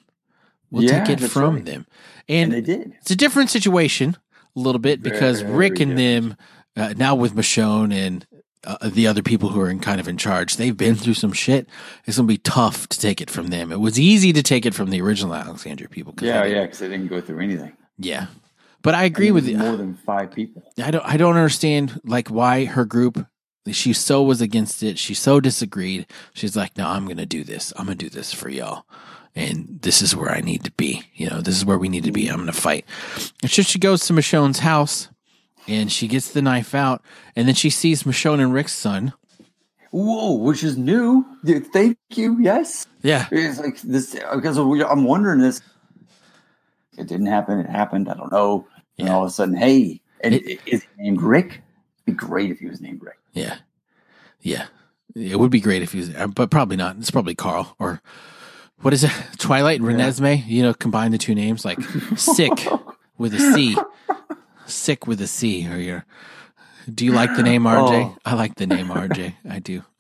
[0.72, 1.66] We'll Yeah, take it from right.
[1.66, 1.86] them.
[2.30, 2.94] And And, they did.
[3.02, 4.16] it's a different situation
[4.56, 6.38] a little bit because Very Rick and them
[6.78, 8.26] uh, now with Michonne and
[8.66, 11.34] uh, the other people who are in kind of in charge, they've been through some
[11.34, 11.68] shit.
[12.06, 13.72] It's gonna be tough to take it from them.
[13.72, 16.14] It was easy to take it from the original Alexandria people.
[16.14, 17.74] 'cause Yeah, yeah, because they didn't go through anything.
[17.98, 18.28] yeah.
[18.84, 19.58] But I agree And with it you.
[19.60, 20.64] more than five people.
[20.84, 21.06] I don't.
[21.06, 23.26] I don't understand like why her group.
[23.72, 24.98] She so was against it.
[24.98, 26.08] She so disagreed.
[26.34, 27.72] She's like, no, I'm gonna do this.
[27.76, 28.86] I'm gonna do this for y'all.
[29.36, 31.04] And this is where I need to be.
[31.14, 32.28] You know, this is where we need to be.
[32.28, 32.86] I'm gonna fight.
[33.44, 35.10] And so she goes to Michonne's house,
[35.68, 37.02] and she gets the knife out,
[37.36, 39.14] and then she sees Michonne and Rick's son.
[39.92, 41.26] Whoa, which is new.
[41.46, 42.38] Thank you.
[42.40, 42.88] Yes.
[43.04, 45.62] Yeah, It's like this because I'm wondering this.
[46.98, 47.60] It didn't happen.
[47.60, 48.08] It happened.
[48.10, 48.68] I don't know.
[49.00, 51.48] And all of a sudden, hey, and It- is he named Rick?
[51.48, 53.18] It'd be great if he was named Rick.
[53.34, 53.58] yeah,
[54.42, 54.66] yeah.
[55.14, 56.96] It would be great if he was, but probably not.
[56.98, 58.02] It's probably Carl or
[58.82, 59.12] what is it?
[59.40, 60.48] Twilight and Renesmee.
[60.48, 61.80] You know, combine the two names like
[62.16, 62.66] sick
[63.18, 63.76] with a C.
[64.72, 65.68] Sick with a C.
[65.68, 66.06] Or you're.
[66.94, 68.06] Do you like the name RJ?
[68.06, 68.18] Oh.
[68.26, 69.34] I like the name RJ.
[69.50, 69.84] I do.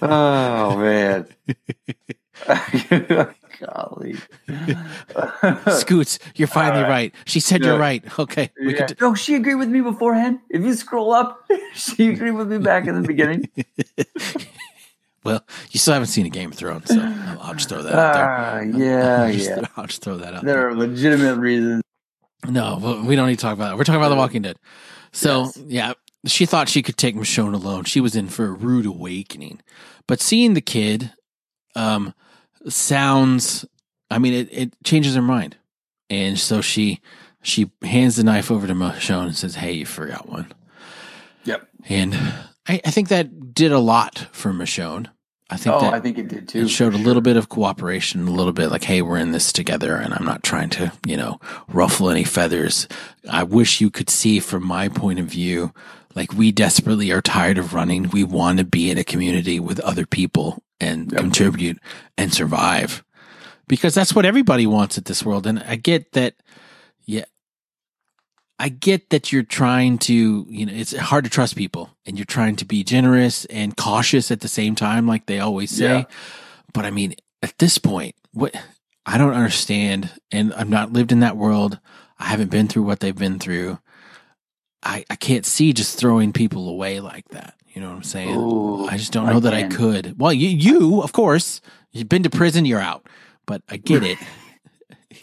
[0.00, 1.26] Oh man.
[3.60, 4.16] Golly.
[5.70, 7.12] Scoots, you're finally All right.
[7.12, 7.14] right.
[7.26, 8.02] She said you're right.
[8.18, 8.86] Okay, we Yeah.
[8.86, 8.96] can.
[9.00, 10.38] No, she agreed with me beforehand.
[10.48, 13.48] If you scroll up, she agreed with me back in the beginning.
[15.24, 17.92] Well, you still haven't seen a Game of Thrones, so I'll, I'll just throw that
[17.92, 18.24] out there.
[18.30, 19.66] Ah, yeah, I'll just, yeah.
[19.76, 20.68] I'll just throw that out There there.
[20.68, 21.82] are legitimate reasons.
[22.46, 23.78] No, we don't need to talk about it.
[23.78, 24.58] We're talking about The Walking Dead.
[25.12, 25.62] So, Yes.
[25.66, 25.92] yeah,
[26.26, 27.84] she thought she could take Michonne alone.
[27.84, 29.60] She was in for a rude awakening.
[30.06, 31.12] But seeing the kid
[31.74, 32.14] um,
[32.68, 33.64] sounds,
[34.10, 35.56] I mean, it, it changes her mind.
[36.10, 37.00] And so she
[37.42, 40.52] she hands the knife over to Michonne and says, Hey, you forgot one.
[41.44, 41.68] Yep.
[41.88, 42.14] And
[42.66, 45.08] I, I think that did a lot for Michonne.
[45.50, 46.60] I think Oh, that I think it did too.
[46.60, 49.52] it showed a little bit of cooperation, a little bit like, hey, we're in this
[49.52, 52.86] together and I'm not trying to, you know, ruffle any feathers.
[53.30, 55.72] I wish you could see from my point of view,
[56.14, 58.10] like we desperately are tired of running.
[58.10, 61.20] We want to be in a community with other people and Yep.
[61.20, 61.78] contribute
[62.18, 63.02] and survive
[63.68, 65.46] because that's what everybody wants at this world.
[65.46, 66.34] And I get that.
[67.06, 67.24] Yeah.
[68.58, 72.24] I get that you're trying to, you know, it's hard to trust people and you're
[72.24, 75.98] trying to be generous and cautious at the same time, like they always say.
[75.98, 76.04] Yeah.
[76.74, 78.54] But I mean, at this point, what
[79.06, 81.78] I don't understand, and I've not lived in that world.
[82.18, 83.78] I haven't been through what they've been through.
[84.82, 87.54] I, I can't see just throwing people away like that.
[87.68, 88.36] You know what I'm saying?
[88.36, 90.18] Ooh, I just don't I know that I could.
[90.18, 91.60] Well, you, you, of course,
[91.92, 93.08] you've been to prison, you're out.
[93.46, 94.18] But I get it.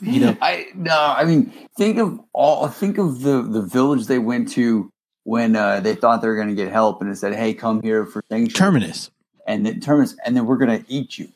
[0.01, 2.67] you know, I no, I mean, think of all.
[2.67, 4.91] Think of the the village they went to
[5.23, 7.81] when uh, they thought they were going to get help, and it said, "Hey, come
[7.81, 9.11] here for sanctuary." Terminus.
[9.47, 11.29] and then terminus, and then we're going to eat you.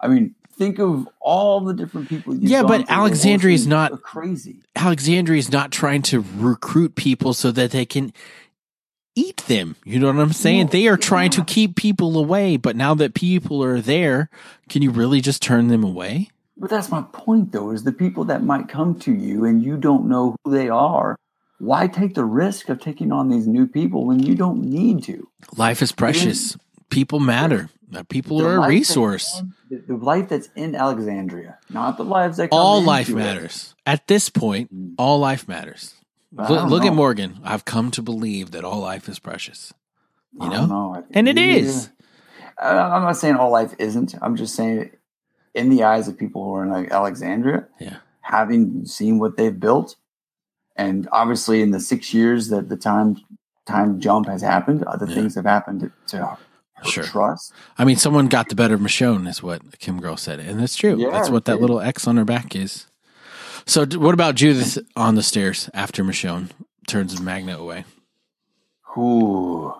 [0.00, 2.34] I mean, think of all the different people.
[2.36, 2.90] Yeah, but.
[2.90, 4.60] Alexandria is not- crazy.
[4.76, 8.12] Alexandria is not trying to recruit people so that they can
[9.16, 9.76] eat them.
[9.84, 10.66] You know what I'm saying?
[10.66, 14.28] No, they are trying to keep people away, but now that people are there,
[14.68, 16.30] can you really just turn them away?
[16.56, 19.76] But that's my point, though, is the people that might come to you and you
[19.76, 21.16] don't know who they are.
[21.58, 25.28] Why take the risk of taking on these new people when you don't need to?
[25.56, 26.56] Life is precious.
[26.90, 27.70] People matter.
[27.94, 29.40] Uh, People The are a resource.
[29.70, 33.14] in- The, life that's in Alexandria, not the lives that come All life it.
[33.16, 33.74] matters.
[33.86, 35.94] At this point, all life matters.
[36.32, 36.92] Look, at.
[36.94, 37.38] Morgan.
[37.44, 39.72] I've come to believe that all life is precious.
[40.40, 40.66] You know?
[40.66, 41.04] know.
[41.12, 41.90] And it maybe is.
[42.60, 44.14] I'm not saying all life isn't.
[44.20, 44.90] I'm just saying,
[45.54, 47.96] in the eyes of people who are in like Alexandria, Yeah.
[48.20, 49.96] having seen what they've built,
[50.76, 53.16] and obviously in the six years that the time
[53.66, 55.14] time jump has happened, other Yeah.
[55.14, 56.36] things have happened to, to her
[56.84, 57.04] Sure.
[57.04, 57.52] trust.
[57.78, 60.76] I mean, someone got the better of Michonne, is what Kim Girl said, and that's
[60.76, 60.96] true.
[60.98, 62.86] Yeah, that's what that little X on her back is.
[63.64, 66.50] So, what about Judith on the stairs after Michonne
[66.86, 67.86] turns Magna away?
[68.98, 69.72] Ooh.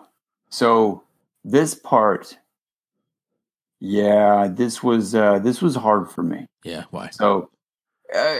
[0.49, 1.03] So
[1.45, 2.39] this part,
[3.81, 6.47] yeah, this was uh, this was hard for me.
[6.65, 7.11] Yeah, why?
[7.11, 7.51] So,
[8.15, 8.39] uh,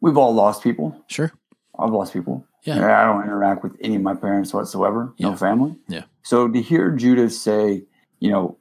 [0.00, 0.96] we've all lost people.
[1.08, 1.32] Sure.
[1.78, 2.46] I've lost people.
[2.64, 2.76] Yeah.
[3.00, 5.12] I don't interact with any of my parents whatsoever.
[5.18, 5.30] Yeah.
[5.30, 5.76] No family.
[5.88, 6.04] Yeah.
[6.22, 7.84] So to hear Judith say,
[8.18, 8.58] you know,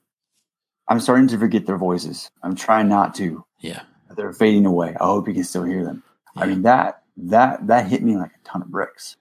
[0.87, 2.29] I'm starting to forget their voices.
[2.43, 3.43] I'm trying not to.
[3.59, 3.81] Yeah.
[4.15, 4.95] They're fading away.
[4.99, 6.03] I hope you can still hear them.
[6.35, 9.15] I mean that that that hit me like a ton of bricks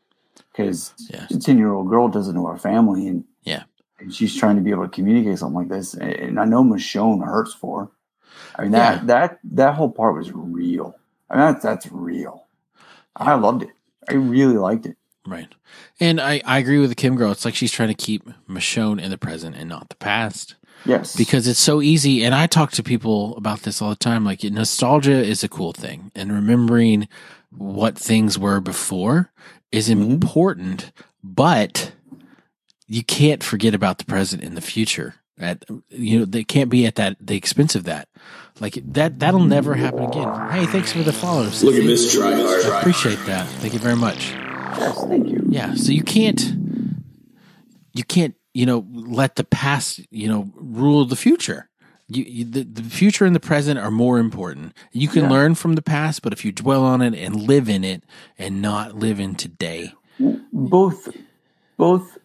[0.52, 1.26] because Yeah.
[1.30, 3.24] a ten year old girl doesn't know her family and Yeah.
[3.98, 5.94] And she's trying to be able to communicate something like this.
[5.94, 7.84] And, I know Michonne hurts for.
[7.84, 7.88] her.
[8.56, 9.04] I mean that Yeah.
[9.06, 10.96] that that whole part was real.
[11.30, 12.46] I mean that's that's real.
[13.16, 13.70] I loved it.
[14.08, 14.96] I really liked it.
[15.26, 15.48] Right.
[16.00, 17.32] And I, I agree with the Kim girl.
[17.32, 21.16] It's like she's trying to keep Michonne in the present and not the past Yes,
[21.16, 22.22] because it's so easy.
[22.24, 24.24] And I talk to people about this all the time.
[24.24, 27.08] Like nostalgia is a cool thing and remembering
[27.50, 29.30] what things were before
[29.72, 29.92] is Mhm.
[30.10, 30.92] important,
[31.22, 31.92] but
[32.86, 35.14] you can't forget about the present and the future.
[35.38, 38.08] At you know, they can't be at that the expense of that.
[38.60, 40.50] Like that that'll never happen again.
[40.50, 41.64] Hey, thanks for the follows.
[41.64, 42.70] Look at this tryhard.
[42.70, 43.48] I appreciate that.
[43.60, 44.30] Thank you very much.
[44.30, 45.44] yes, thank you.
[45.48, 45.74] Yeah.
[45.74, 46.40] So you can't,
[47.94, 51.68] you can't, you know, let the past, you know, rule the future.
[52.06, 54.72] You, you the, the future and the present are more important.
[54.92, 55.30] You can Yeah.
[55.30, 58.04] learn from the past, but if you dwell on it and live in it
[58.38, 59.94] and not live in today,
[60.52, 61.08] both
[61.76, 62.18] both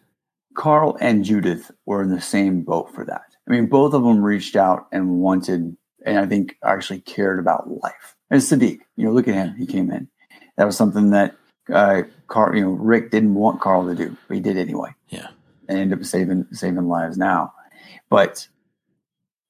[0.59, 3.23] Carl and Judith were in the same boat for that.
[3.47, 7.71] I mean, both of them reached out and wanted, and I think actually cared about
[7.81, 8.17] life.
[8.29, 10.09] And Siddiq, you know, look at him; he came in.
[10.57, 11.37] That was something that
[11.73, 15.29] uh, Carl, you know, Rick didn't want Carl to do, but he did anyway, yeah,
[15.69, 17.53] and ended up saving saving lives now.
[18.09, 18.49] But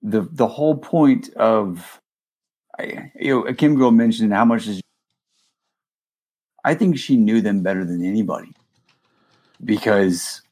[0.04, 2.00] the the whole point of,
[3.20, 4.80] you know, Kim Girl mentioned how much is.
[6.64, 8.54] I think she knew them better than anybody
[9.66, 10.44] because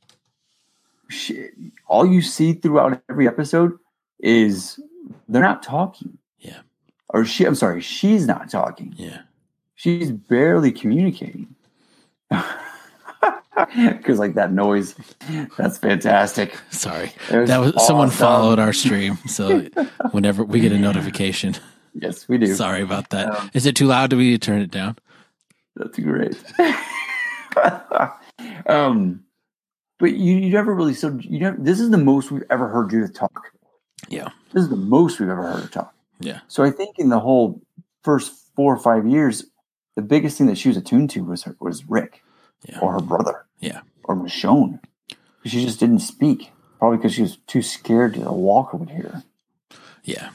[1.09, 1.49] she,
[1.87, 3.77] all you see throughout every episode
[4.19, 4.79] is
[5.27, 6.17] they're not talking.
[6.39, 6.59] Yeah.
[7.09, 8.93] Or she, I'm sorry, she's not talking.
[8.97, 9.21] yeah,
[9.75, 11.55] She's barely communicating.
[13.75, 14.93] Because like that noise,
[15.57, 16.55] that's fantastic.
[16.69, 17.11] sorry.
[17.31, 19.17] Was That was someone followed our stream.
[19.27, 19.61] So
[20.11, 21.55] whenever we get a notification,
[21.95, 22.53] Yes, we do.
[22.53, 23.35] sorry about that.
[23.35, 24.11] Um, Is it too loud?
[24.11, 24.97] Do we turn it down?
[25.75, 26.37] That's great.
[28.67, 29.23] um,
[29.99, 31.57] but you, you never really so you never.
[31.59, 33.51] This is the most we've ever heard Judith talk.
[34.09, 35.93] Yeah, This is the most we've ever heard her talk.
[36.19, 37.61] yeah, So I think in the whole
[38.03, 39.45] first four or five years,
[39.95, 42.23] the biggest thing that she was attuned to was her, was Rick
[42.67, 44.79] yeah, or her brother yeah, or Michonne.
[45.45, 49.23] She just didn't speak, probably because she was too scared that a walker would hear
[50.03, 50.29] yeah.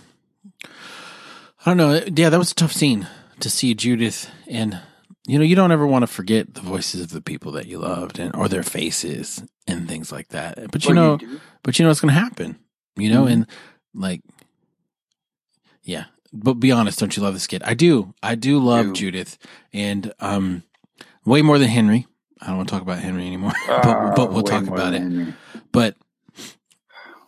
[1.65, 2.03] I don't know.
[2.15, 3.07] Yeah, that was a tough scene
[3.41, 4.81] to see Judith and
[5.27, 7.79] you know, you don't ever want to forget the voices of the people that you
[7.79, 10.71] loved and or their faces and things like that.
[10.73, 11.41] But you Well, know, do.
[11.63, 12.59] but you know what's going to happen,
[12.97, 13.33] you know, Mhm.
[13.33, 13.47] and
[13.95, 14.23] like,
[15.83, 16.05] yeah.
[16.33, 17.63] But be honest, don't you love this kid?
[17.63, 18.15] I do.
[18.23, 18.95] I do love.
[18.95, 19.37] Judith,
[19.73, 20.63] and um,
[21.27, 22.07] way more than Henry.
[22.41, 24.95] I don't want to talk about Henry anymore, but Ah, but we'll way talk about
[24.95, 25.03] it.
[25.03, 25.35] Henry.
[25.73, 25.97] But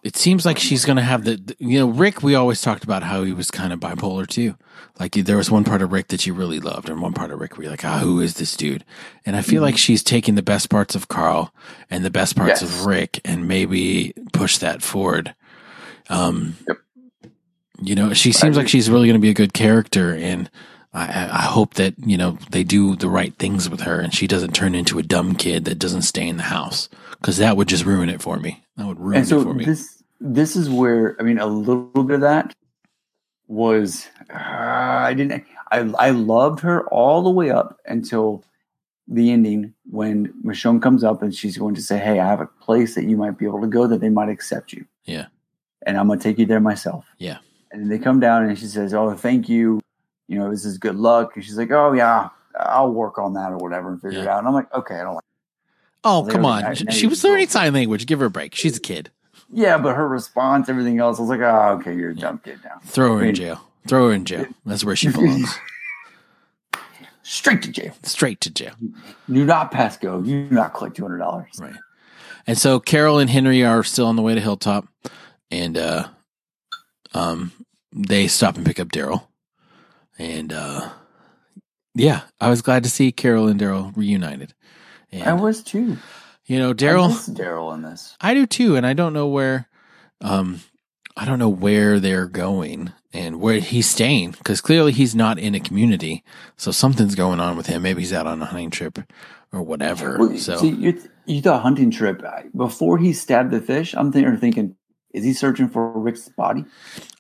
[0.05, 2.23] it seems like she's going to have the, you know, Rick.
[2.23, 4.55] We always talked about how he was kind of bipolar too.
[5.01, 7.41] Like there was one part of Rick that you really loved, and one part of
[7.41, 8.85] Rick where you're like, ah, who is this dude?
[9.27, 11.53] And I feel like she's taking the best parts of Carl
[11.91, 12.63] and the best parts Yes.
[12.63, 15.35] of Rick, and maybe push that forward.
[16.09, 16.79] Um, Yep.
[17.83, 20.51] you know, she seems like she's really going to be a good character, and
[20.93, 24.27] I, I hope that you know they do the right things with her, and she
[24.29, 26.89] doesn't turn into a dumb kid that doesn't stay in the house
[27.21, 28.63] because that would just ruin it for me.
[28.77, 29.65] That would ruin and it for me.
[29.65, 32.55] this this is where I mean a little bit of that
[33.49, 38.43] was uh, I didn't I I loved her all the way up until
[39.07, 42.47] the ending when Michonne comes up and she's going to say, "Hey, I have a
[42.47, 45.27] place that you might be able to go that they might accept you." Yeah.
[45.87, 47.05] and I'm going to take you there myself.
[47.19, 47.39] Yeah.
[47.71, 49.81] and they come down and she says, "Oh, thank you."
[50.29, 51.37] You know, this is good luck.
[51.37, 54.39] And she's like, "Oh yeah, I'll work on that or whatever and figure it out."
[54.39, 55.25] And I'm like, "Okay, I don't like."
[56.03, 56.75] Oh, come on.
[56.75, 58.07] She- now she you was learning sign language.
[58.07, 58.55] Give her a break.
[58.55, 59.11] She's a kid.
[59.51, 62.61] Yeah, but her response, everything else, I was like, "Oh, okay, you're a dumb kid
[62.65, 63.61] now." Throw her in mean- jail.
[63.87, 64.47] Throw her in jail.
[64.65, 65.59] That's where she belongs.
[67.23, 67.95] Straight to jail.
[68.03, 68.75] Straight to jail.
[69.31, 70.23] Do not pass go.
[70.23, 71.49] You do not collect two hundred dollars.
[71.59, 71.75] Right.
[72.47, 74.87] And so Carol and Henry are still on the way to Hilltop,
[75.51, 76.09] and uh,
[77.15, 77.53] um,
[77.93, 79.27] they stop and pick up Daryl,
[80.19, 80.91] and uh,
[81.95, 84.53] yeah, I was glad to see Carol and Daryl reunited.
[85.11, 85.97] And, I was too.
[86.47, 88.17] You know, Daryl, Daryl in this.
[88.21, 89.69] I do too, and I don't know where,
[90.21, 90.61] um,
[91.17, 95.55] I don't know where they're going and where he's staying because clearly he's not in
[95.55, 96.25] a community,
[96.57, 97.83] so something's going on with him.
[97.83, 98.99] Maybe he's out on a hunting trip
[99.53, 100.19] or whatever.
[100.19, 102.23] Well, so See, you, you thought hunting trip
[102.57, 103.95] before he stabbed the fish.
[103.95, 104.77] I'm thinking, thinking,
[105.13, 106.65] is he searching for Rick's body?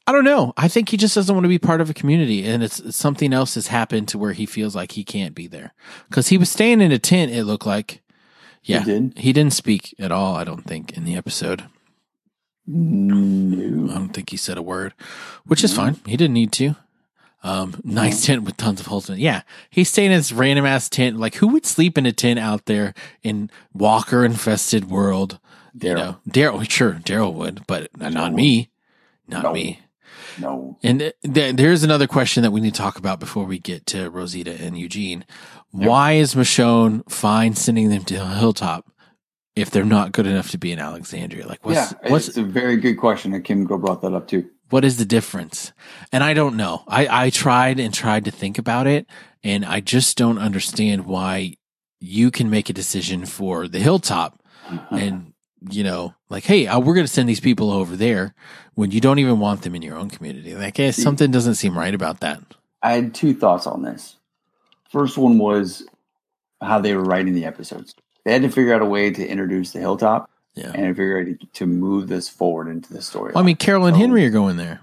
[0.07, 0.53] I don't know.
[0.57, 2.97] I think he just doesn't want to be part of a community, and it's, it's
[2.97, 5.73] something else has happened to where he feels like he can't be there
[6.11, 7.33] because he was staying in a tent.
[7.33, 8.03] It looked like,
[8.65, 9.13] yeah, did?
[9.19, 10.35] he didn't speak at all.
[10.37, 11.65] I don't think in the episode.
[12.67, 14.95] No, I don't think he said a word,
[15.45, 15.85] which is No.
[15.85, 16.01] fine.
[16.07, 16.77] He didn't need to.
[17.43, 19.21] Um, nice tent with tons of holes in it.
[19.21, 21.19] Yeah, he's staying in this random ass tent.
[21.19, 25.39] Like, who would sleep in a tent out there in Walker infested world?
[25.75, 25.97] You Daryl.
[25.97, 26.71] know, Daryl.
[26.71, 28.71] Sure, Daryl would, but not me.
[29.29, 29.53] Not No.
[29.53, 29.81] me.
[30.39, 30.79] No.
[30.83, 33.87] And th- th- there's another question that we need to talk about before we get
[33.87, 35.25] to Rosita and Eugene.
[35.71, 38.91] Why is Michonne fine sending them to Hilltop
[39.57, 41.47] if they're not good enough to be in Alexandria?
[41.47, 43.33] Like, what's yeah, what's it's a very good question.
[43.33, 44.49] And Kim Go brought that up too.
[44.71, 45.73] what is the difference?
[46.13, 46.85] And I don't know.
[46.87, 49.07] I, I tried and tried to think about it,
[49.43, 51.57] and I just don't understand why
[52.01, 54.95] you can make a decision for the hilltop mm-hmm.
[54.95, 55.34] and,
[55.71, 58.35] you know, like, hey, uh, we're going to send these people over there
[58.75, 60.55] when you don't even want them in your own community.
[60.55, 62.41] Like, eh, something doesn't seem right about that.
[62.83, 64.17] I had two thoughts on this.
[64.91, 65.85] First one was
[66.61, 67.95] how they were writing the episodes.
[68.25, 70.73] They had to figure out a way to introduce the hilltop Yeah.
[70.75, 73.33] and figure out to, to move this forward into the story.
[73.35, 74.81] Well, I mean, Carol and So- Henry are going there.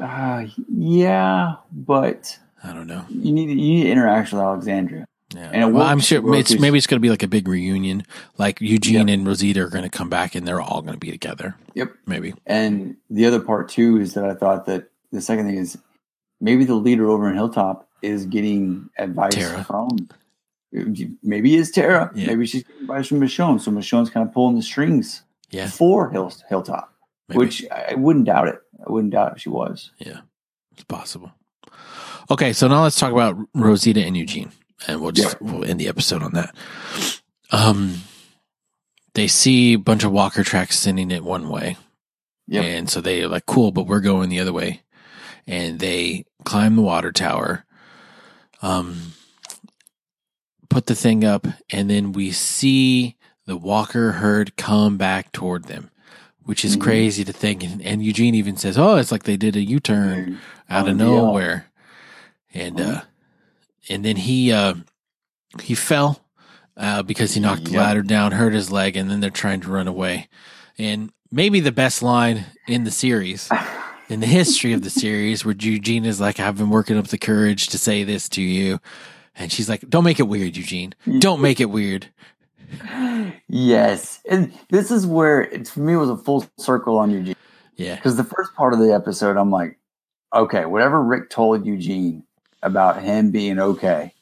[0.00, 3.04] uh, yeah, but I don't know.
[3.08, 5.06] you need you need to interact with Alexandria.
[5.34, 5.50] Yeah.
[5.52, 8.04] And well, I'm sure it's, maybe it's going to be like a big reunion.
[8.38, 9.14] Like Eugene Yep.
[9.18, 11.56] and Rosita are going to come back and they're all going to be together.
[11.74, 11.92] Yep.
[12.06, 12.34] Maybe.
[12.46, 15.78] And the other part too is that I thought that the second thing is
[16.40, 19.64] maybe the leader over in Hilltop is getting advice Tara.
[19.64, 20.08] from
[21.22, 22.10] maybe it's Tara.
[22.14, 22.28] Yeah.
[22.28, 23.60] Maybe she's getting advice from Michonne.
[23.60, 25.68] So Michonne's kind of pulling the strings Yeah.
[25.68, 26.92] for Hill, Hilltop,
[27.28, 27.38] Maybe.
[27.38, 28.58] which I wouldn't doubt it.
[28.86, 29.90] I wouldn't doubt if she was.
[29.98, 30.20] Yeah.
[30.72, 31.32] It's possible.
[32.30, 34.50] Okay, so now let's talk about Rosita and Eugene,
[34.86, 35.50] and we'll just Yeah.
[35.52, 36.54] we'll end the episode on that.
[37.50, 38.02] Um,
[39.14, 41.76] they see a bunch of walker tracks sending it one way,
[42.48, 42.64] Yep.
[42.64, 44.82] and so they're like, "Cool," but we're going the other way,
[45.46, 47.64] and they climb the water tower,
[48.62, 49.12] um,
[50.68, 53.16] put the thing up, and then we see
[53.46, 55.90] the walker herd come back toward them.
[56.44, 56.80] Which is Mhm.
[56.80, 60.38] crazy to think, and, and Eugene even says, "Oh, it's like they did a U-turn."
[60.68, 61.66] out of Oh, nowhere.
[62.54, 63.02] And uh
[63.88, 64.74] and then he uh
[65.62, 66.24] he fell
[66.76, 67.80] uh because he knocked the Yep.
[67.80, 70.28] ladder down, hurt his leg, and then they're trying to run away.
[70.78, 73.50] And maybe the best line in the series,
[74.08, 77.18] in the history of the series, where Eugene is like, I've been working up the
[77.18, 78.78] courage to say this to you.
[79.34, 80.94] And she's like, Don't make it weird, Eugene.
[81.18, 82.08] Don't make it weird.
[83.48, 84.20] yes.
[84.28, 87.36] And this is where it, for me, it was a full circle on Eugene.
[87.76, 87.96] Yeah.
[87.96, 89.78] Because the first part of the episode, I'm like,
[90.34, 92.24] okay, whatever Rick told Eugene
[92.62, 94.12] about him being okay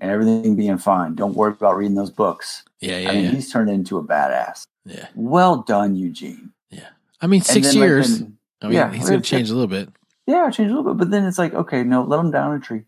[0.00, 2.62] and everything being fine, don't worry about reading those books.
[2.80, 3.30] Yeah, yeah, I mean, yeah.
[3.32, 4.64] he's turned into a badass.
[4.84, 5.08] Yeah.
[5.14, 6.52] Well done, Eugene.
[6.70, 6.88] Yeah.
[7.20, 8.18] I mean, six then, like, years.
[8.20, 9.88] then- I mean, yeah, he's gonna change a little bit.
[10.26, 12.58] yeah, change a little bit, but then it's like, okay, no, let him down a
[12.60, 12.82] tree.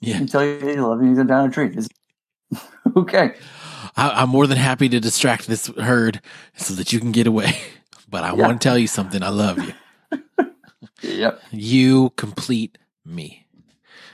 [0.00, 0.24] Yeah.
[0.26, 1.66] Tell you he loves you, he's down a tree.
[1.68, 1.88] It's-
[2.96, 3.34] okay.
[3.96, 6.20] I, I'm more than happy to distract this herd
[6.56, 7.56] so that you can get away.
[8.08, 8.46] But I Yeah.
[8.46, 9.20] want to tell you something.
[9.24, 9.72] I love you.
[11.02, 11.42] Yep.
[11.50, 13.45] You complete me.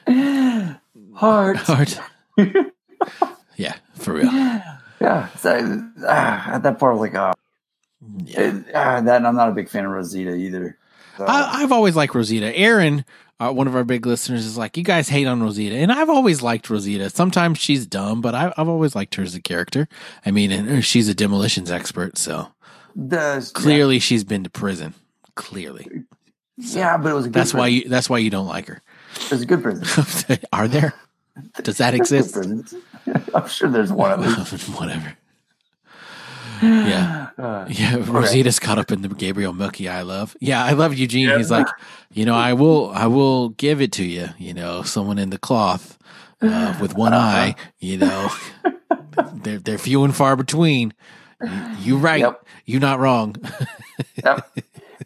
[1.14, 1.56] Heart.
[1.58, 2.00] Heart.
[3.56, 4.32] yeah, for real.
[4.32, 5.28] yeah.
[5.36, 5.50] So,
[6.08, 7.32] at that part, I was like, oh,
[8.24, 8.40] Yeah.
[8.40, 10.78] it- ah, that, and I'm not a big fan of Rosita either.
[11.18, 12.56] So, I, I've always liked Rosita.
[12.56, 13.04] Aaron,
[13.38, 15.76] uh, one of our big listeners, is like, you guys hate on Rosita.
[15.76, 17.10] And I've always liked Rosita.
[17.10, 19.88] Sometimes she's dumb, but I, I've always liked her as a character.
[20.24, 22.16] I mean, and she's a demolitions expert.
[22.16, 22.48] So
[22.96, 24.94] the, clearly she's been to prison.
[25.34, 25.86] Clearly.
[25.90, 28.68] Yeah, yeah, but it was a good That's why you, that's why you don't like
[28.68, 28.80] her.
[29.30, 30.38] A good prison.
[30.52, 30.94] Are there?
[31.62, 32.34] Does that There's exist?
[32.34, 32.74] prisons.
[33.34, 34.68] I'm sure there's one at least.
[34.78, 35.16] Whatever.
[36.62, 37.30] Yeah.
[37.38, 40.36] Uh, Yeah, Rosita's caught up in the Gabriel Milky I love.
[40.40, 41.28] Yeah, I love Eugene.
[41.28, 41.38] Yeah.
[41.38, 41.66] He's like,
[42.12, 44.28] you know, I will, I will give it to you.
[44.38, 45.98] You know, someone in the cloth
[46.40, 47.26] uh, with one Uh-huh.
[47.26, 47.54] eye.
[47.80, 48.30] You know,
[49.42, 50.92] they're they're few and far between.
[51.42, 51.50] You,
[51.80, 52.20] you right.
[52.20, 52.46] Yep.
[52.66, 53.34] You not wrong.
[54.24, 54.48] yep.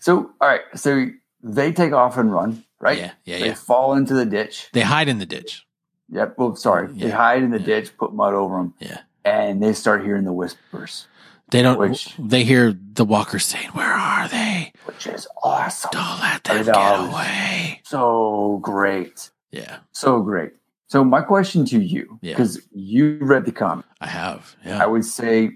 [0.01, 0.61] So, all right.
[0.75, 1.07] So
[1.43, 2.99] they take off and run, right?
[2.99, 3.55] Yeah, yeah, They yeah.
[3.55, 4.69] fall into the ditch.
[4.73, 5.67] They hide in the ditch.
[6.11, 6.35] Yep.
[6.39, 6.89] Well, sorry.
[6.93, 7.67] They hide in the Yeah.
[7.67, 8.99] ditch, put mud over them, Yeah.
[9.25, 11.09] and they start hearing the whispers,
[11.51, 11.79] They don't.
[11.79, 14.73] Which- they hear the walkers saying, "Where are they?
[14.85, 15.91] which is awesome.
[15.93, 19.31] Don't let them get away." So great.
[19.53, 20.53] Yeah, So great.
[20.89, 22.33] So my question to you, Yeah.
[22.35, 24.55] because you read the comic, I have.
[24.65, 24.83] Yeah.
[24.83, 25.51] I would say,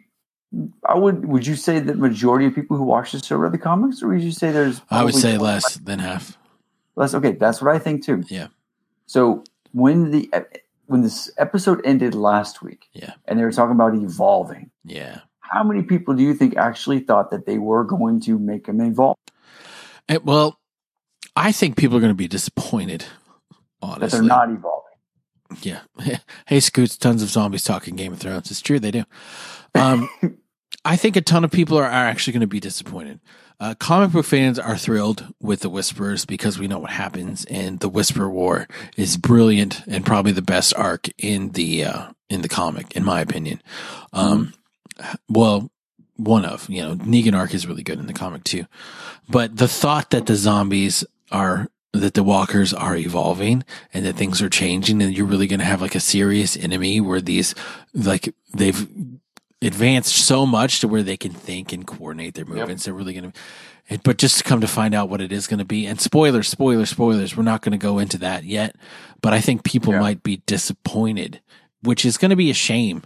[0.89, 1.27] I would.
[1.27, 4.09] Would you say that majority of people who watch this show read the comics, or
[4.09, 4.83] would you say there's?
[4.91, 6.37] I would say 20 less than half.
[7.01, 7.15] Less.
[7.15, 8.23] Okay, that's what I think too.
[8.29, 8.49] Yeah.
[9.07, 9.43] So
[9.73, 10.31] when the
[10.87, 13.15] when this episode ended last week, Yeah.
[13.27, 15.21] and they were talking about evolving, Yeah.
[15.41, 18.81] how many people do you think actually thought that they were going to make him
[18.81, 19.17] evolve?
[20.09, 20.59] Eh, well,
[21.37, 23.05] I think people are going to be disappointed.
[23.81, 24.99] Honestly, That they're not evolving.
[25.63, 25.81] Yeah.
[26.47, 28.51] hey, Scoots, tons of zombies talking Game of Thrones.
[28.51, 29.05] It's true, they do.
[29.75, 30.09] Um,
[30.85, 33.21] I think a ton of people are, are actually going to be disappointed.
[33.59, 37.79] Uh, comic book fans are thrilled with the Whisperers because we know what happens, and
[37.81, 38.67] the Whisper War
[38.97, 43.21] is brilliant and probably the best arc in the uh, in the comic, in my
[43.21, 43.61] opinion.
[44.15, 44.55] Um,
[45.29, 45.71] well,
[46.17, 48.65] one of you know Negan arc is really good in the comic too,
[49.29, 54.41] but the thought that the zombies are that the walkers are evolving and that things
[54.41, 57.55] are changing and you're really going to have like a serious enemy where these
[57.93, 58.89] like they've
[59.63, 63.31] advanced so much to where they can think and coordinate their movements they're really going
[63.33, 66.01] to but just to come to find out what it is going to be and
[66.01, 68.75] spoilers spoilers spoilers we're not going to go into that yet
[69.21, 70.01] but i think people Yeah.
[70.01, 71.41] might be disappointed
[71.83, 73.03] which is going to be a shame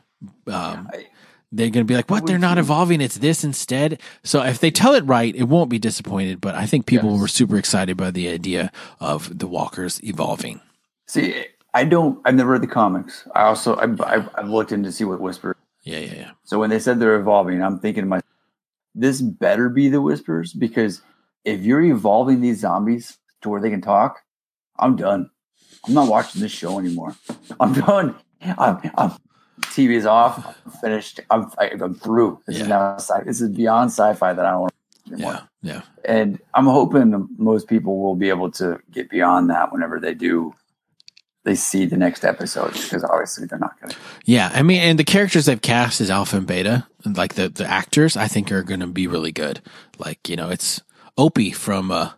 [0.46, 1.06] um, I-
[1.52, 2.26] they're going to be like, what?
[2.26, 3.00] They're not evolving.
[3.00, 4.00] It's this instead.
[4.24, 6.40] So if they tell it right, it won't be disappointed.
[6.40, 7.20] But I think people Yes.
[7.20, 10.60] were super excited by the idea of the walkers evolving.
[11.06, 12.18] See, I don't.
[12.24, 13.28] I've never read the comics.
[13.36, 15.56] I also I've, I've, I've looked in to see what Whisper.
[15.84, 16.30] Yeah, yeah, yeah.
[16.44, 18.24] So when they said they're evolving, I'm thinking to myself,
[18.94, 21.02] this better be the Whispers because
[21.44, 24.20] if you're evolving these zombies to where they can talk,
[24.78, 25.30] I'm done.
[25.86, 27.14] I'm not watching this show anymore.
[27.60, 28.14] I'm done.
[28.58, 29.12] I'm, I'm
[29.62, 30.56] TV is off.
[30.64, 31.20] I'm finished.
[31.30, 32.40] I'm I, I'm through.
[32.46, 32.62] This Yeah.
[32.62, 34.74] is now sci- this is beyond sci-fi that I don't want
[35.12, 35.32] anymore.
[35.62, 35.82] Yeah, yeah.
[36.04, 40.54] And I'm hoping most people will be able to get beyond that whenever they do.
[41.44, 43.96] They see the next episode because obviously they're not going to.
[44.24, 47.66] Yeah, I mean, and the characters they've cast as Alpha and Beta, like the the
[47.66, 49.60] actors, I think are going to be really good.
[49.98, 50.80] Like you know, it's
[51.18, 52.12] Opie from uh,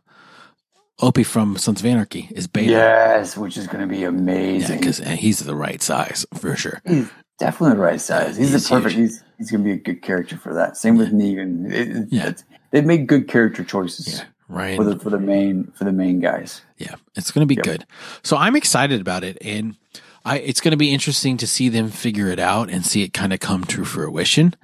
[1.03, 2.71] Opie from Sons of Anarchy is Beta.
[2.71, 4.79] Yes, which is going to be amazing.
[4.79, 6.81] because he's the right size for sure.
[6.87, 8.37] He's definitely the right size.
[8.37, 8.95] He's, He's the perfect.
[8.95, 9.11] huge.
[9.11, 10.77] He's he's going to be a good character for that.
[10.77, 11.71] Same with Negan.
[11.73, 12.33] It- Yeah.
[12.71, 14.77] they've made good character choices Yeah, Ryan.
[14.77, 16.63] for the for the main for the main guys.
[16.79, 17.65] Yeah, it's going to be Yep.
[17.65, 17.87] good.
[18.23, 19.77] So I'm excited about it, and
[20.25, 23.13] I it's going to be interesting to see them figure it out and see it
[23.13, 24.55] kind of come to fruition.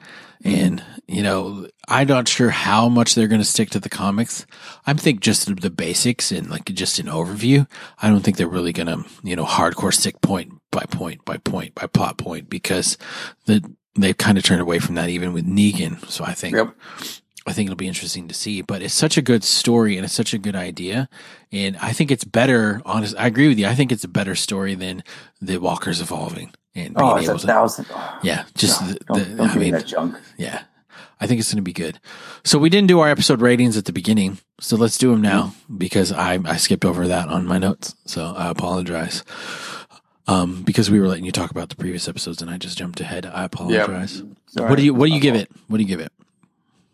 [0.44, 4.44] And you know, I'm not sure how much they're going to stick to the comics.
[4.86, 7.68] I'm think just the basics and like just an overview.
[8.00, 11.36] I don't think they're really going to you know hardcore stick point by point by
[11.36, 12.98] point by plot point because
[13.46, 13.62] the
[13.94, 16.04] they've kind of turned away from that even with Negan.
[16.08, 16.74] So I think Yep.
[17.46, 18.62] I think it'll be interesting to see.
[18.62, 21.08] But it's such a good story and it's such a good idea.
[21.50, 23.14] And I think it's better, honest.
[23.18, 23.66] I agree with you.
[23.66, 25.02] I think it's a better story than
[25.40, 27.46] the Walkers evolving and being Oh, it's a able to.
[27.46, 27.86] thousand.
[27.90, 30.16] oh, Yeah, just God, the, don't, the, don't I mean, that junk.
[30.36, 30.62] yeah.
[31.20, 32.00] I think it's going to be good.
[32.44, 34.38] So we didn't do our episode ratings at the beginning.
[34.60, 37.94] So let's do them now because I, I skipped over that on my notes.
[38.06, 39.22] So I apologize.
[40.28, 43.00] Um, because we were letting you talk about the previous episodes and I just jumped
[43.00, 43.26] ahead.
[43.26, 44.22] I apologize.
[44.46, 44.68] Sorry.
[44.68, 45.48] What do you, what do you give it?
[45.68, 46.12] What do you give it?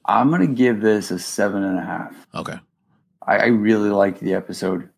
[0.08, 2.26] I'm going to give this a seven and a half.
[2.34, 2.58] Okay.
[3.26, 4.88] I, I really liked the episode.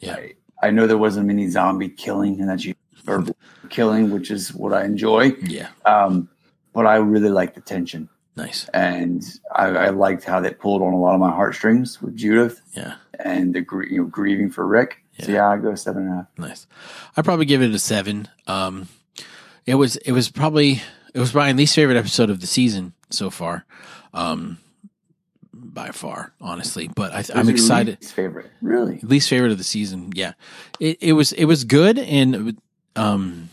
[0.00, 0.14] Yeah.
[0.14, 0.32] I,
[0.62, 2.74] I know there wasn't many zombie killing, and that you
[3.08, 3.24] or
[3.68, 5.32] killing, which is what I enjoy.
[5.42, 5.68] Yeah.
[5.84, 6.28] Um,
[6.72, 8.68] but I really liked the tension, Nice.
[8.72, 9.22] and
[9.54, 12.94] I, I liked how they pulled on a lot of my heartstrings with Judith Yeah.
[13.18, 15.02] and the gr- you know, grieving for Rick.
[15.18, 15.34] So Yeah.
[15.38, 16.26] yeah, I go seven and a half.
[16.38, 16.66] Nice.
[17.16, 18.28] I'd probably give it a seven.
[18.46, 18.88] Um,
[19.66, 20.80] it was it was probably
[21.14, 23.64] it was my least favorite episode of the season so far,
[24.14, 24.58] um,
[25.52, 26.88] by far, honestly.
[26.94, 28.00] But I, I'm excited.
[28.00, 28.98] least favorite, really.
[29.02, 30.32] Least favorite of the season, yeah.
[30.80, 32.56] It it was it was good, and
[32.96, 33.50] um,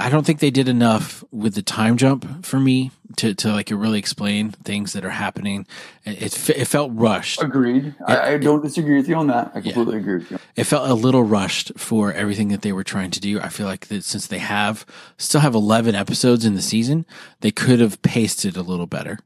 [0.00, 3.70] I don't think they did enough with the time jump for me to to like
[3.70, 5.66] really explain things that are happening.
[6.04, 7.42] It it, felt rushed.
[7.42, 7.94] Agreed.
[8.06, 9.50] I, I don't disagree with you on that.
[9.54, 9.72] I Yeah.
[9.72, 10.38] completely agree with you.
[10.54, 13.40] it felt a little rushed for everything that they were trying to do.
[13.40, 14.86] I feel like that since they have
[15.16, 17.04] still have 11 episodes in the season,
[17.40, 19.18] they could have paced it a little better,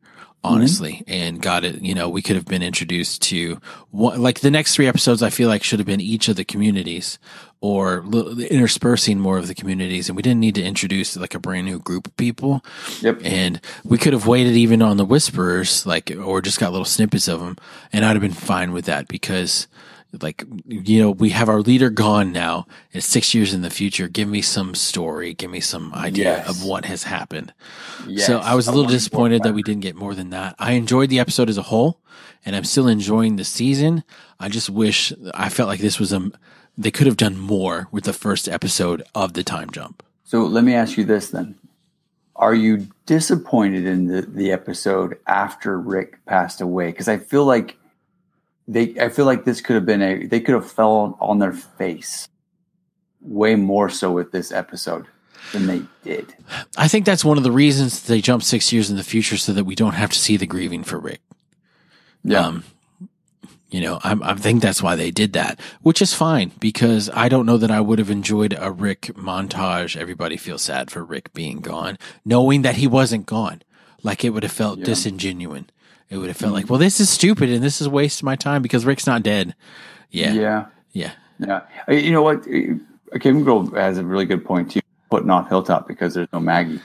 [0.45, 0.55] Mm-hmm.
[0.55, 4.51] honestly, and got it, you know, we could have been introduced to one, like the
[4.51, 7.21] next three episodes, I feel like should have been each of the communities
[7.61, 10.09] or li- interspersing more of the communities.
[10.09, 12.65] And we didn't need to introduce like a brand new group of people.
[13.03, 13.21] Yep.
[13.23, 17.29] And we could have waited even on the whisperers, like, or just got little snippets
[17.29, 17.57] of them.
[17.93, 19.69] And I'd have been fine with that because,
[20.21, 22.67] like, you know, we have our leader gone now.
[22.93, 24.09] It's six years in the future.
[24.09, 25.33] Give me some story.
[25.33, 26.49] Give me some idea Yes.
[26.49, 27.55] of what has happened.
[28.07, 28.27] Yes.
[28.27, 30.55] So I was a little disappointed that we didn't get more than that.
[30.59, 32.01] I enjoyed the episode as a whole
[32.45, 34.05] and I'm still enjoying the season.
[34.39, 36.31] I just wish I felt like this was a,
[36.77, 40.03] they could have done more with the first episode of the time jump.
[40.25, 41.55] So let me ask you this then.
[42.37, 46.87] Are you disappointed in the, the episode after Rick passed away?
[46.91, 47.77] Because I feel like
[48.73, 51.53] they I feel like this could have been a they could have fell on their
[51.53, 52.29] face
[53.21, 55.07] way more so with this episode
[55.53, 56.35] than they did.
[56.77, 59.53] I think that's one of the reasons they jumped six years in the future so
[59.53, 61.21] that we don't have to see the grieving for Rick.
[62.35, 62.65] Um,
[63.71, 67.29] You know, I'm, I think that's why they did that, which is fine because I
[67.31, 69.97] don't know that I would have enjoyed a Rick montage.
[69.97, 73.63] Everybody feels sad for Rick being gone, knowing that he wasn't gone.
[74.03, 74.85] Like it would have felt Yeah.
[74.87, 75.69] disingenuine.
[76.13, 78.61] It would have felt like, well, this is stupid and this is wasting my time
[78.61, 79.55] because Rick's not dead.
[80.11, 80.35] Yeah.
[80.35, 80.67] Yeah.
[80.93, 81.13] Yeah.
[81.39, 81.61] Yeah.
[81.89, 82.47] Uh, You know what?
[82.47, 86.39] Uh, Kim Girl has a really good point too, putting off Hilltop because there's no
[86.41, 86.77] Maggie.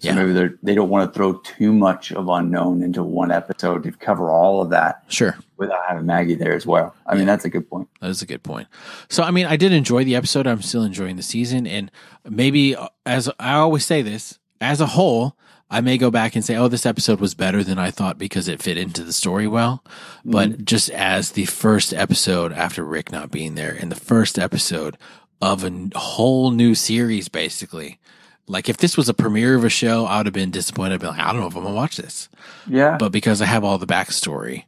[0.00, 0.14] So Yeah.
[0.16, 3.92] maybe they're, they don't want to throw too much of unknown into one episode to
[3.92, 5.38] cover all of that Sure.
[5.58, 6.92] without having Maggie there as well.
[7.06, 7.88] I mean, that's a good point.
[8.00, 8.66] That is a good point.
[9.08, 10.48] So, I mean, I did enjoy the episode.
[10.48, 11.68] I'm still enjoying the season.
[11.68, 11.88] And
[12.28, 15.36] maybe, uh, as I always say this, as a whole,
[15.72, 18.46] I may go back and say, oh, this episode was better than I thought because
[18.46, 19.82] it fit into the story well.
[20.22, 20.64] But mm-hmm.
[20.64, 24.98] just as the first episode after Rick not being there and the first episode
[25.40, 27.98] of a whole new series, basically.
[28.46, 30.94] Like if this was a premiere of a show, I would have been disappointed.
[30.94, 32.28] I'd be like, I don't know if I'm gonna watch this.
[32.68, 32.98] Yeah.
[32.98, 34.64] But because I have all the backstory,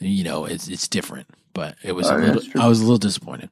[0.00, 1.28] you know, it's it's different.
[1.54, 2.60] But it was Oh, a little.
[2.60, 3.50] I was a little disappointed,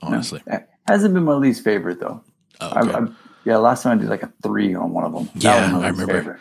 [0.00, 0.42] honestly.
[0.46, 2.22] That hasn't been my least favorite though.
[2.60, 2.80] Oh, I.
[2.80, 3.08] I,
[3.46, 5.24] yeah, last time I did like a three on one of them.
[5.36, 6.12] That Yeah, I remember.
[6.18, 6.40] favorite.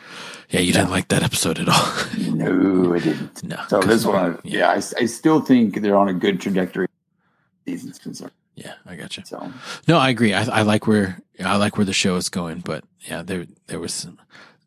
[0.49, 1.87] yeah, you didn't like that episode at all.
[2.35, 3.43] No, I didn't.
[3.43, 3.57] no.
[3.69, 6.87] So this one, yeah, I, I still think they're on a good trajectory.
[7.65, 8.31] Season's concerned.
[8.55, 9.23] Yeah, I got you.
[9.25, 9.51] So
[9.87, 10.33] No, I agree.
[10.33, 13.79] I, I like where I like where the show is going, but yeah, there there
[13.79, 14.07] was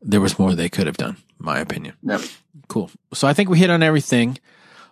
[0.03, 1.95] there was more they could have done, my opinion.
[2.03, 2.21] yep.
[2.69, 2.91] Cool.
[3.15, 4.39] So I think we hit on everything.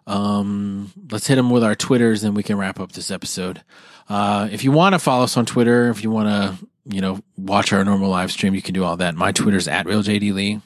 [0.06, 3.62] Um, let's hit them with our Twitters, and we can wrap up this episode.
[4.08, 7.20] Uh, if you want to follow us on Twitter, if you want to, you know,
[7.36, 9.16] watch our normal live stream, you can do all that.
[9.16, 10.62] My Twitter's at realjdlee.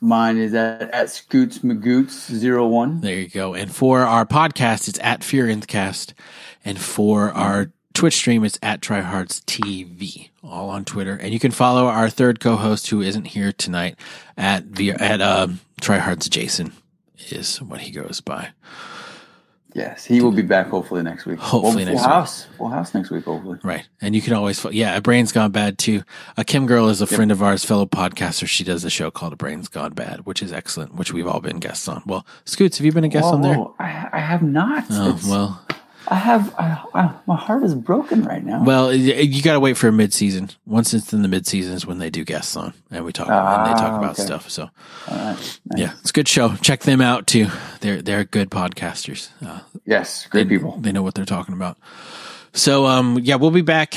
[0.00, 3.00] Mine is at, at Scoots McGoots zero one.
[3.00, 3.54] There you go.
[3.54, 6.14] And for our podcast, it's at Fear Nthcast.
[6.64, 11.16] And for our Twitch stream, it's at Trihards TV, all on Twitter.
[11.16, 13.98] And you can follow our third co-host who isn't here tonight
[14.38, 16.72] at via at um, Trihards Jason
[17.30, 18.50] is what he goes by.
[19.72, 21.38] Yes, he will be back hopefully next week.
[21.38, 22.14] Hopefully well, next full week.
[22.16, 23.24] house, full house next week.
[23.24, 23.60] Hopefully.
[23.62, 23.86] Right.
[24.00, 26.02] And you can always, yeah, A Brain's Gone Bad too.
[26.36, 28.48] A Kim Girl is a friend of ours, fellow podcaster.
[28.48, 31.38] She does a show called A Brain's Gone Bad, which is excellent, which we've all
[31.40, 32.02] been guests on.
[32.04, 33.54] Well, Scoots, have you been a guest Whoa, on there?
[33.58, 34.86] whoa, I, I have not.
[34.90, 35.64] Oh, It's- well,
[36.10, 36.52] I have.
[36.58, 38.64] I, I, my heart is broken right now.
[38.64, 40.50] well, you got to wait for a mid-season.
[40.66, 43.64] Once it's in the mid-season is when they do guests on and we talk, and
[43.66, 44.22] they talk Ah, about okay.
[44.24, 44.50] stuff.
[44.50, 44.70] So
[45.08, 45.60] All right.
[45.76, 46.56] yeah, it's a good show.
[46.56, 47.46] Check them out too.
[47.80, 49.28] They're, they're good podcasters.
[49.44, 50.76] Uh, Yes, great they, people.
[50.80, 51.78] They know what they're talking about.
[52.52, 53.94] So, um, yeah, we'll be back.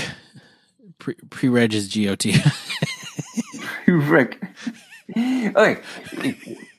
[1.00, 2.26] Pre, pre-reg is GOT.
[3.88, 4.42] Rick.
[5.16, 5.82] Okay,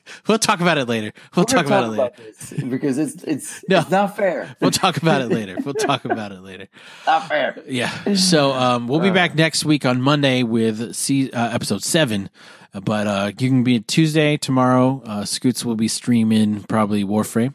[0.27, 1.13] we'll talk about it later.
[1.35, 2.11] We'll talk about it later.
[2.17, 3.79] this because it's it's No.
[3.79, 4.55] it's not fair.
[4.59, 5.57] We'll talk about it later.
[5.63, 6.67] We'll talk about it later.
[7.05, 7.61] not fair.
[7.67, 8.13] Yeah.
[8.15, 12.29] So um, we'll be back next week on Monday with se- uh, episode seven.
[12.73, 15.01] Uh, But uh, you can be Tuesday tomorrow.
[15.05, 17.53] Uh, Scoots will be streaming probably Warframe.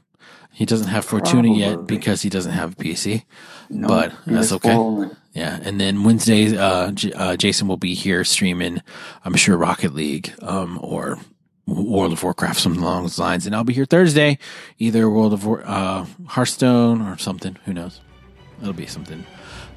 [0.52, 3.24] He doesn't have Fortuna yet because he doesn't have a PC.
[3.70, 4.76] No, but that's okay.
[5.32, 8.82] Yeah, and then Wednesday, uh, J- uh, Jason will be here streaming.
[9.24, 11.18] I'm sure Rocket League, um, or
[11.70, 13.46] World of Warcraft, something along those lines.
[13.46, 14.38] And I'll be here Thursday,
[14.78, 17.56] either World of War, uh, Hearthstone or something.
[17.64, 18.00] Who knows?
[18.60, 19.24] It'll be something.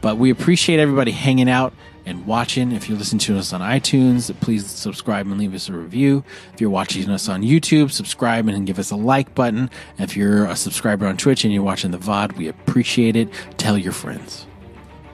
[0.01, 1.73] But we appreciate everybody hanging out
[2.05, 2.71] and watching.
[2.71, 6.23] If you're listening to us on iTunes, please subscribe and leave us a review.
[6.53, 9.69] If you're watching us on YouTube, subscribe and give us a like button.
[9.97, 13.29] If you're a subscriber on Twitch and you're watching the VOD, we appreciate it.
[13.57, 14.45] Tell your friends.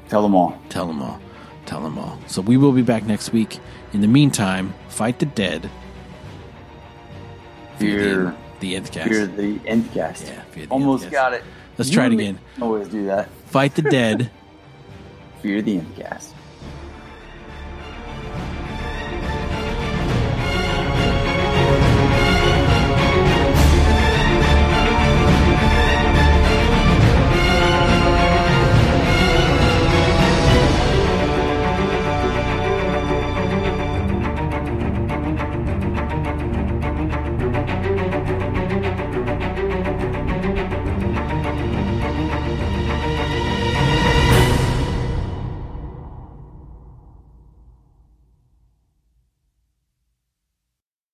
[0.07, 0.59] Tell them all.
[0.69, 1.21] Tell them all.
[1.67, 2.17] Tell them all.
[2.25, 3.59] So we will be back next week.
[3.93, 5.69] In the meantime, fight the dead.
[7.79, 9.09] Fear, the, nth cast.
[9.09, 10.27] fear the end cast.
[10.27, 11.11] Yeah, fear the Almost Nthcast.
[11.11, 11.43] got it.
[11.77, 12.39] Let's You try it again.
[12.61, 13.29] Always do that.
[13.47, 14.29] Fight the dead.
[15.41, 16.33] Fear the end cast.